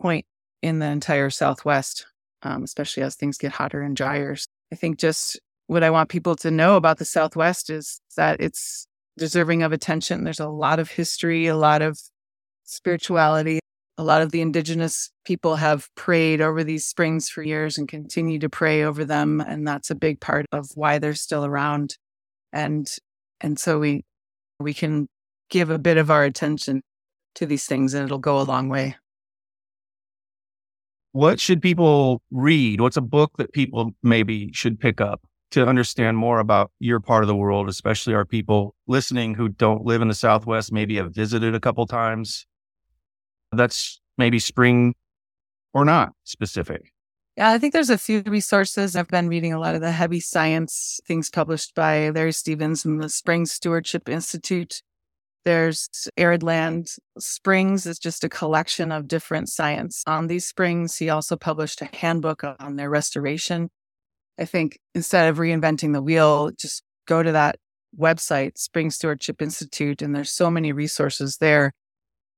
point 0.00 0.26
in 0.62 0.78
the 0.78 0.86
entire 0.86 1.30
Southwest, 1.30 2.06
um, 2.42 2.62
especially 2.62 3.02
as 3.02 3.16
things 3.16 3.38
get 3.38 3.52
hotter 3.52 3.82
and 3.82 3.96
drier. 3.96 4.36
I 4.72 4.76
think 4.76 4.98
just 4.98 5.40
what 5.66 5.82
I 5.82 5.90
want 5.90 6.08
people 6.08 6.36
to 6.36 6.50
know 6.50 6.76
about 6.76 6.98
the 6.98 7.04
Southwest 7.04 7.70
is 7.70 8.00
that 8.16 8.40
it's 8.40 8.86
deserving 9.16 9.62
of 9.62 9.72
attention. 9.72 10.24
There's 10.24 10.40
a 10.40 10.48
lot 10.48 10.78
of 10.78 10.90
history, 10.90 11.46
a 11.46 11.56
lot 11.56 11.82
of 11.82 11.98
spirituality. 12.64 13.60
A 13.96 14.02
lot 14.02 14.22
of 14.22 14.32
the 14.32 14.40
indigenous 14.40 15.10
people 15.24 15.54
have 15.54 15.88
prayed 15.94 16.40
over 16.40 16.64
these 16.64 16.84
springs 16.84 17.28
for 17.28 17.42
years 17.42 17.78
and 17.78 17.86
continue 17.86 18.40
to 18.40 18.48
pray 18.48 18.82
over 18.82 19.04
them. 19.04 19.40
And 19.40 19.66
that's 19.66 19.88
a 19.88 19.94
big 19.94 20.20
part 20.20 20.46
of 20.50 20.68
why 20.74 20.98
they're 20.98 21.14
still 21.14 21.44
around. 21.44 21.96
And 22.52 22.90
and 23.40 23.58
so 23.58 23.78
we 23.78 24.04
we 24.58 24.74
can 24.74 25.06
give 25.48 25.70
a 25.70 25.78
bit 25.78 25.96
of 25.96 26.10
our 26.10 26.24
attention 26.24 26.82
to 27.36 27.46
these 27.46 27.66
things 27.66 27.94
and 27.94 28.04
it'll 28.04 28.18
go 28.18 28.40
a 28.40 28.42
long 28.42 28.68
way. 28.68 28.96
What 31.12 31.38
should 31.38 31.62
people 31.62 32.20
read? 32.32 32.80
What's 32.80 32.96
a 32.96 33.00
book 33.00 33.36
that 33.38 33.52
people 33.52 33.92
maybe 34.02 34.50
should 34.52 34.80
pick 34.80 35.00
up 35.00 35.20
to 35.54 35.64
understand 35.64 36.16
more 36.16 36.40
about 36.40 36.72
your 36.80 36.98
part 36.98 37.22
of 37.22 37.28
the 37.28 37.36
world, 37.36 37.68
especially 37.68 38.12
our 38.12 38.24
people 38.24 38.74
listening 38.88 39.34
who 39.34 39.48
don't 39.48 39.84
live 39.84 40.02
in 40.02 40.08
the 40.08 40.14
Southwest, 40.14 40.72
maybe 40.72 40.96
have 40.96 41.14
visited 41.14 41.54
a 41.54 41.60
couple 41.60 41.86
times? 41.86 42.44
That's 43.52 44.00
maybe 44.18 44.40
spring 44.40 44.94
or 45.72 45.84
not 45.84 46.12
specific. 46.24 46.92
Yeah, 47.36 47.50
I 47.50 47.58
think 47.58 47.72
there's 47.72 47.90
a 47.90 47.98
few 47.98 48.22
resources. 48.26 48.96
I've 48.96 49.08
been 49.08 49.28
reading 49.28 49.52
a 49.52 49.60
lot 49.60 49.76
of 49.76 49.80
the 49.80 49.92
heavy 49.92 50.18
science 50.18 51.00
things 51.06 51.30
published 51.30 51.74
by 51.76 52.10
Larry 52.10 52.32
Stevens 52.32 52.84
and 52.84 53.00
the 53.00 53.08
Spring 53.08 53.46
Stewardship 53.46 54.08
Institute. 54.08 54.82
There's 55.44 55.88
Arid 56.16 56.42
Land 56.42 56.96
Springs 57.18 57.86
is 57.86 58.00
just 58.00 58.24
a 58.24 58.28
collection 58.28 58.90
of 58.90 59.06
different 59.06 59.48
science 59.48 60.02
on 60.06 60.26
these 60.26 60.46
springs. 60.46 60.96
He 60.96 61.10
also 61.10 61.36
published 61.36 61.80
a 61.80 61.88
handbook 61.92 62.42
on 62.58 62.74
their 62.74 62.90
restoration. 62.90 63.70
I 64.38 64.44
think 64.44 64.78
instead 64.94 65.28
of 65.28 65.38
reinventing 65.38 65.92
the 65.92 66.02
wheel, 66.02 66.50
just 66.58 66.82
go 67.06 67.22
to 67.22 67.32
that 67.32 67.56
website, 67.98 68.58
Spring 68.58 68.90
Stewardship 68.90 69.40
Institute, 69.40 70.02
and 70.02 70.14
there's 70.14 70.32
so 70.32 70.50
many 70.50 70.72
resources 70.72 71.38
there. 71.38 71.72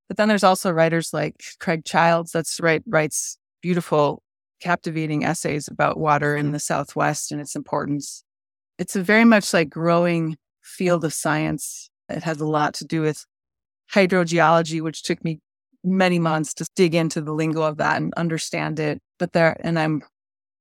But 0.09 0.16
then 0.16 0.28
there's 0.28 0.44
also 0.44 0.70
writers 0.70 1.11
like 1.12 1.42
Craig 1.59 1.85
Childs 1.85 2.32
that's 2.32 2.61
right 2.61 2.82
writes 2.87 3.38
beautiful 3.62 4.22
captivating 4.61 5.24
essays 5.24 5.68
about 5.68 5.98
water 5.98 6.37
in 6.37 6.52
the 6.52 6.61
Southwest 6.61 7.32
and 7.32 7.40
its 7.40 7.56
importance. 7.56 8.24
It's 8.78 8.96
a 8.96 9.02
very 9.02 9.24
much 9.24 9.52
like 9.52 9.70
growing 9.70 10.37
field 10.62 11.04
of 11.04 11.12
science. 11.12 11.90
It 12.09 12.22
has 12.22 12.40
a 12.40 12.46
lot 12.46 12.74
to 12.74 12.85
do 12.85 13.02
with 13.02 13.24
hydrogeology, 13.92 14.80
which 14.80 15.03
took 15.03 15.22
me 15.24 15.40
many 15.84 16.18
months 16.18 16.55
to 16.55 16.66
dig 16.74 16.94
into 16.94 17.20
the 17.20 17.32
lingo 17.32 17.62
of 17.62 17.78
that 17.78 17.97
and 17.97 18.12
understand 18.16 18.80
it. 18.80 19.01
But 19.18 19.32
there, 19.32 19.57
and 19.61 19.78
I'm 19.78 20.03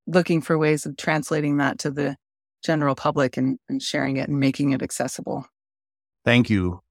looking 0.08 0.42
for 0.42 0.58
ways 0.58 0.86
of 0.86 0.98
translating 0.98 1.58
that 1.58 1.80
to 1.80 1.92
the 1.92 2.16
general 2.64 2.96
public 2.96 3.38
and, 3.38 3.60
and 3.70 3.82
sharing 3.82 4.18
it 4.18 4.30
and 4.30 4.40
making 4.40 4.72
it 4.72 4.82
accessible. 4.82 5.46
Thank 6.24 6.50
you. 6.50 6.82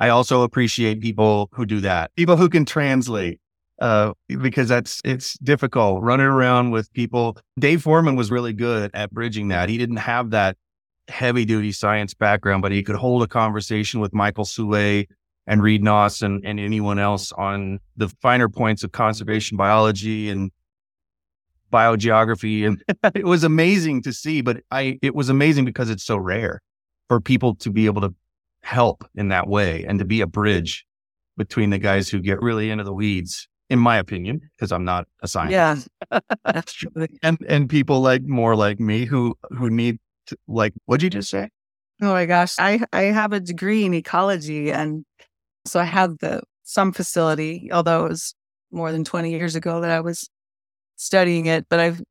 I 0.00 0.08
also 0.10 0.42
appreciate 0.42 1.00
people 1.00 1.48
who 1.52 1.66
do 1.66 1.80
that, 1.80 2.14
people 2.16 2.36
who 2.36 2.48
can 2.48 2.64
translate 2.64 3.40
uh, 3.80 4.12
because 4.26 4.68
that's 4.68 5.00
it's 5.04 5.38
difficult 5.38 6.02
running 6.02 6.26
around 6.26 6.70
with 6.70 6.92
people. 6.92 7.36
Dave 7.58 7.82
Foreman 7.82 8.16
was 8.16 8.30
really 8.30 8.52
good 8.52 8.90
at 8.94 9.10
bridging 9.10 9.48
that. 9.48 9.68
He 9.68 9.78
didn't 9.78 9.96
have 9.96 10.30
that 10.30 10.56
heavy 11.08 11.44
duty 11.44 11.72
science 11.72 12.14
background, 12.14 12.62
but 12.62 12.72
he 12.72 12.82
could 12.82 12.96
hold 12.96 13.22
a 13.22 13.26
conversation 13.26 14.00
with 14.00 14.12
Michael 14.12 14.44
Soule 14.44 15.04
and 15.46 15.62
Reed 15.62 15.82
Noss 15.82 16.22
and, 16.22 16.44
and 16.44 16.60
anyone 16.60 16.98
else 16.98 17.32
on 17.32 17.80
the 17.96 18.08
finer 18.20 18.48
points 18.48 18.84
of 18.84 18.92
conservation 18.92 19.56
biology 19.56 20.28
and 20.28 20.50
biogeography. 21.70 22.66
And 22.66 22.82
it 23.14 23.24
was 23.26 23.44
amazing 23.44 24.02
to 24.02 24.12
see, 24.12 24.40
but 24.40 24.62
I, 24.70 24.98
it 25.02 25.14
was 25.14 25.28
amazing 25.28 25.64
because 25.64 25.90
it's 25.90 26.04
so 26.04 26.16
rare 26.16 26.60
for 27.08 27.20
people 27.20 27.54
to 27.56 27.70
be 27.70 27.86
able 27.86 28.02
to 28.02 28.14
help 28.62 29.08
in 29.14 29.28
that 29.28 29.48
way 29.48 29.84
and 29.84 29.98
to 29.98 30.04
be 30.04 30.20
a 30.20 30.26
bridge 30.26 30.84
between 31.36 31.70
the 31.70 31.78
guys 31.78 32.08
who 32.08 32.20
get 32.20 32.40
really 32.42 32.70
into 32.70 32.84
the 32.84 32.92
weeds, 32.92 33.48
in 33.70 33.78
my 33.78 33.96
opinion, 33.96 34.40
because 34.56 34.72
I'm 34.72 34.84
not 34.84 35.06
a 35.22 35.28
scientist. 35.28 35.88
Yeah, 36.10 36.20
absolutely. 36.44 37.18
and 37.22 37.38
and 37.48 37.68
people 37.68 38.00
like 38.00 38.22
more 38.22 38.56
like 38.56 38.80
me 38.80 39.04
who 39.04 39.36
who 39.50 39.70
need 39.70 39.98
to, 40.26 40.36
like 40.48 40.72
what'd 40.86 41.02
you 41.02 41.10
just 41.10 41.30
say? 41.30 41.50
Oh 42.00 42.12
my 42.12 42.26
gosh, 42.26 42.54
I 42.58 42.80
I 42.92 43.02
have 43.02 43.32
a 43.32 43.40
degree 43.40 43.84
in 43.84 43.94
ecology, 43.94 44.72
and 44.72 45.04
so 45.64 45.80
I 45.80 45.84
have 45.84 46.18
the 46.18 46.42
some 46.62 46.92
facility, 46.92 47.70
although 47.72 48.06
it 48.06 48.10
was 48.10 48.34
more 48.70 48.92
than 48.92 49.04
20 49.04 49.30
years 49.30 49.54
ago 49.54 49.80
that 49.80 49.90
I 49.90 50.00
was 50.00 50.28
studying 50.98 51.46
it, 51.46 51.66
but 51.70 51.80
I've 51.80 52.02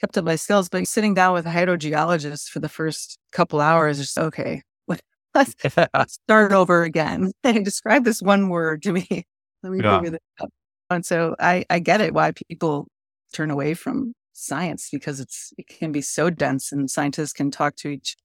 kept 0.00 0.18
up 0.18 0.24
my 0.24 0.36
skills. 0.36 0.68
But 0.68 0.86
sitting 0.88 1.14
down 1.14 1.34
with 1.34 1.46
a 1.46 1.50
hydrogeologist 1.50 2.50
for 2.50 2.60
the 2.60 2.68
first 2.68 3.18
couple 3.32 3.60
hours 3.60 3.98
is 3.98 4.16
okay. 4.16 4.62
Let's 5.34 5.54
start 6.08 6.52
over 6.52 6.84
again. 6.84 7.32
They 7.42 7.54
Describe 7.60 8.04
this 8.04 8.22
one 8.22 8.50
word 8.50 8.82
to 8.84 8.92
me. 8.92 9.26
Let 9.64 9.72
me 9.72 9.82
Yeah. 9.82 9.96
figure 9.96 10.10
this 10.10 10.20
out. 10.40 10.50
And 10.90 11.04
so 11.04 11.34
I, 11.40 11.64
I 11.70 11.80
get 11.80 12.00
it 12.00 12.14
why 12.14 12.32
people 12.48 12.86
turn 13.32 13.50
away 13.50 13.74
from 13.74 14.12
science 14.34 14.88
because 14.92 15.20
it's 15.20 15.52
it 15.58 15.66
can 15.68 15.92
be 15.92 16.02
so 16.02 16.30
dense 16.30 16.72
and 16.72 16.90
scientists 16.90 17.32
can 17.32 17.50
talk 17.50 17.76
to 17.76 17.88
each 17.88 18.16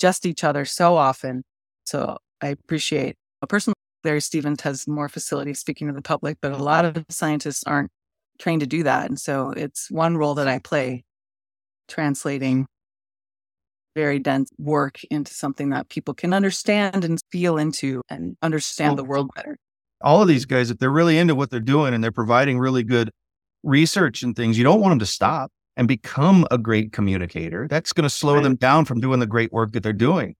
just 0.00 0.26
each 0.26 0.44
other 0.44 0.64
so 0.66 0.96
often. 0.96 1.42
So 1.84 2.18
I 2.42 2.48
appreciate 2.48 3.16
a 3.42 3.46
person 3.46 3.72
Larry 4.04 4.20
Stevens 4.20 4.60
has 4.62 4.86
more 4.88 5.08
facility 5.08 5.54
speaking 5.54 5.88
to 5.88 5.92
the 5.94 6.02
public, 6.02 6.38
but 6.42 6.52
a 6.52 6.56
lot 6.62 6.84
of 6.84 7.04
scientists 7.08 7.64
aren't 7.64 7.90
trained 8.38 8.60
to 8.60 8.66
do 8.66 8.82
that. 8.84 9.08
And 9.08 9.18
so 9.18 9.50
it's 9.50 9.90
one 9.90 10.16
role 10.16 10.34
that 10.34 10.48
I 10.48 10.58
play 10.58 11.04
translating 11.88 12.66
very 13.94 14.18
dense 14.18 14.50
work 14.58 15.00
into 15.10 15.34
something 15.34 15.70
that 15.70 15.88
people 15.88 16.14
can 16.14 16.32
understand 16.32 17.04
and 17.04 17.18
feel 17.32 17.58
into 17.58 18.02
and 18.08 18.36
understand 18.42 18.96
the 18.96 19.04
world 19.04 19.30
better. 19.34 19.56
All 20.00 20.22
of 20.22 20.28
these 20.28 20.44
guys, 20.44 20.70
if 20.70 20.78
they're 20.78 20.90
really 20.90 21.18
into 21.18 21.34
what 21.34 21.50
they're 21.50 21.58
doing 21.58 21.92
and 21.92 22.04
they're 22.04 22.12
providing 22.12 22.58
really 22.60 22.84
good 22.84 23.10
research 23.64 24.22
and 24.22 24.36
things, 24.36 24.56
you 24.56 24.62
don't 24.62 24.80
want 24.80 24.92
them 24.92 24.98
to 25.00 25.06
stop 25.06 25.50
and 25.76 25.88
become 25.88 26.46
a 26.50 26.58
great 26.58 26.92
communicator. 26.92 27.66
That's 27.68 27.92
going 27.92 28.04
to 28.04 28.10
slow 28.10 28.34
Right. 28.34 28.42
them 28.44 28.54
down 28.54 28.84
from 28.84 29.00
doing 29.00 29.18
the 29.18 29.26
great 29.26 29.52
work 29.52 29.72
that 29.72 29.82
they're 29.82 29.92
doing. 29.92 30.36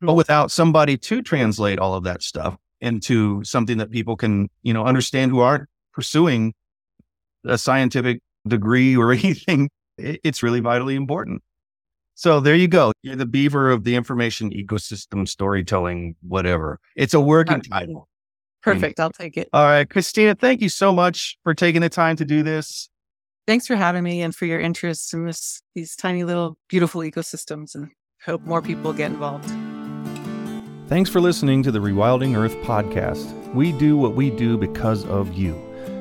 But 0.00 0.12
hmm. 0.12 0.16
without 0.16 0.50
somebody 0.50 0.96
to 0.96 1.20
translate 1.20 1.78
all 1.78 1.94
of 1.94 2.04
that 2.04 2.22
stuff 2.22 2.56
into 2.80 3.42
something 3.44 3.78
that 3.78 3.90
people 3.90 4.16
can, 4.16 4.48
you 4.62 4.72
know, 4.72 4.84
understand 4.84 5.30
who 5.30 5.40
aren't 5.40 5.68
pursuing 5.92 6.54
a 7.44 7.58
scientific 7.58 8.20
degree 8.46 8.96
or 8.96 9.12
anything. 9.12 9.68
It's 9.98 10.42
really 10.42 10.60
vitally 10.60 10.96
important. 10.96 11.42
So 12.16 12.38
there 12.40 12.54
you 12.54 12.68
go. 12.68 12.92
You're 13.02 13.16
the 13.16 13.26
beaver 13.26 13.70
of 13.70 13.84
the 13.84 13.96
information 13.96 14.50
ecosystem 14.50 15.26
storytelling, 15.28 16.14
whatever. 16.22 16.78
It's 16.96 17.14
a 17.14 17.20
working 17.20 17.54
Right. 17.54 17.70
title. 17.70 18.08
Perfect. 18.62 18.98
I'll 19.00 19.10
take 19.10 19.36
it. 19.36 19.48
All 19.52 19.64
right, 19.64 19.88
Christina, 19.88 20.34
thank 20.34 20.62
you 20.62 20.68
so 20.70 20.92
much 20.92 21.36
for 21.42 21.52
taking 21.54 21.80
the 21.82 21.88
time 21.90 22.16
to 22.16 22.24
do 22.24 22.42
this. 22.42 22.88
Thanks 23.46 23.66
for 23.66 23.76
having 23.76 24.02
me 24.04 24.22
and 24.22 24.34
for 24.34 24.46
your 24.46 24.58
interest 24.58 25.12
in 25.12 25.26
this 25.26 25.60
these 25.74 25.94
tiny 25.96 26.24
little 26.24 26.56
beautiful 26.68 27.02
ecosystems 27.02 27.74
and 27.74 27.90
hope 28.24 28.40
more 28.42 28.62
people 28.62 28.92
get 28.94 29.10
involved. 29.10 29.50
Thanks 30.88 31.10
for 31.10 31.20
listening 31.20 31.62
to 31.64 31.70
the 31.72 31.78
Rewilding 31.78 32.36
Earth 32.36 32.54
podcast. 32.58 33.52
We 33.54 33.72
do 33.72 33.96
what 33.98 34.14
we 34.14 34.30
do 34.30 34.56
because 34.56 35.04
of 35.06 35.34
you. 35.34 35.54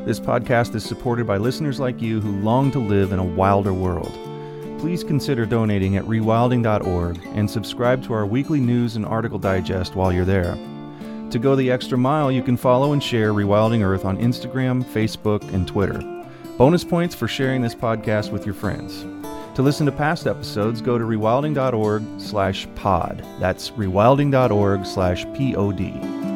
This 0.06 0.20
podcast 0.20 0.76
is 0.76 0.84
supported 0.84 1.26
by 1.26 1.38
listeners 1.38 1.80
like 1.80 2.02
you 2.02 2.20
who 2.20 2.42
long 2.42 2.72
to 2.72 2.80
live 2.80 3.14
in 3.14 3.20
a 3.20 3.24
wilder 3.24 3.74
world. 3.74 4.12
Please 4.78 5.02
consider 5.02 5.46
donating 5.46 5.96
at 5.96 6.04
rewilding.org 6.04 7.22
and 7.28 7.50
subscribe 7.50 8.04
to 8.04 8.14
our 8.14 8.26
weekly 8.26 8.60
news 8.60 8.98
and 8.98 9.06
article 9.06 9.40
digest 9.40 9.96
while 9.96 10.12
you're 10.12 10.26
there. 10.26 10.58
To 11.30 11.40
go 11.40 11.56
the 11.56 11.72
extra 11.72 11.98
mile, 11.98 12.34
you 12.34 12.44
can 12.44 12.58
follow 12.58 12.92
and 12.92 13.02
share 13.02 13.32
Rewilding 13.32 13.82
Earth 13.82 14.04
on 14.04 14.18
Instagram, 14.18 14.84
Facebook, 14.84 15.42
and 15.54 15.66
Twitter. 15.66 16.02
Bonus 16.58 16.84
points 16.84 17.16
for 17.16 17.30
sharing 17.30 17.62
this 17.62 17.74
podcast 17.74 18.30
with 18.30 18.46
your 18.46 18.56
friends. 18.56 19.06
To 19.56 19.62
listen 19.62 19.86
to 19.86 19.92
past 19.94 20.28
episodes, 20.28 20.82
go 20.82 20.98
to 20.98 21.06
rewilding.org 21.06 22.04
slash 22.20 22.68
pod. 22.76 23.26
That's 23.40 23.72
rewilding.org 23.72 24.86
slash 24.86 25.26
P-O-D. 25.34 26.33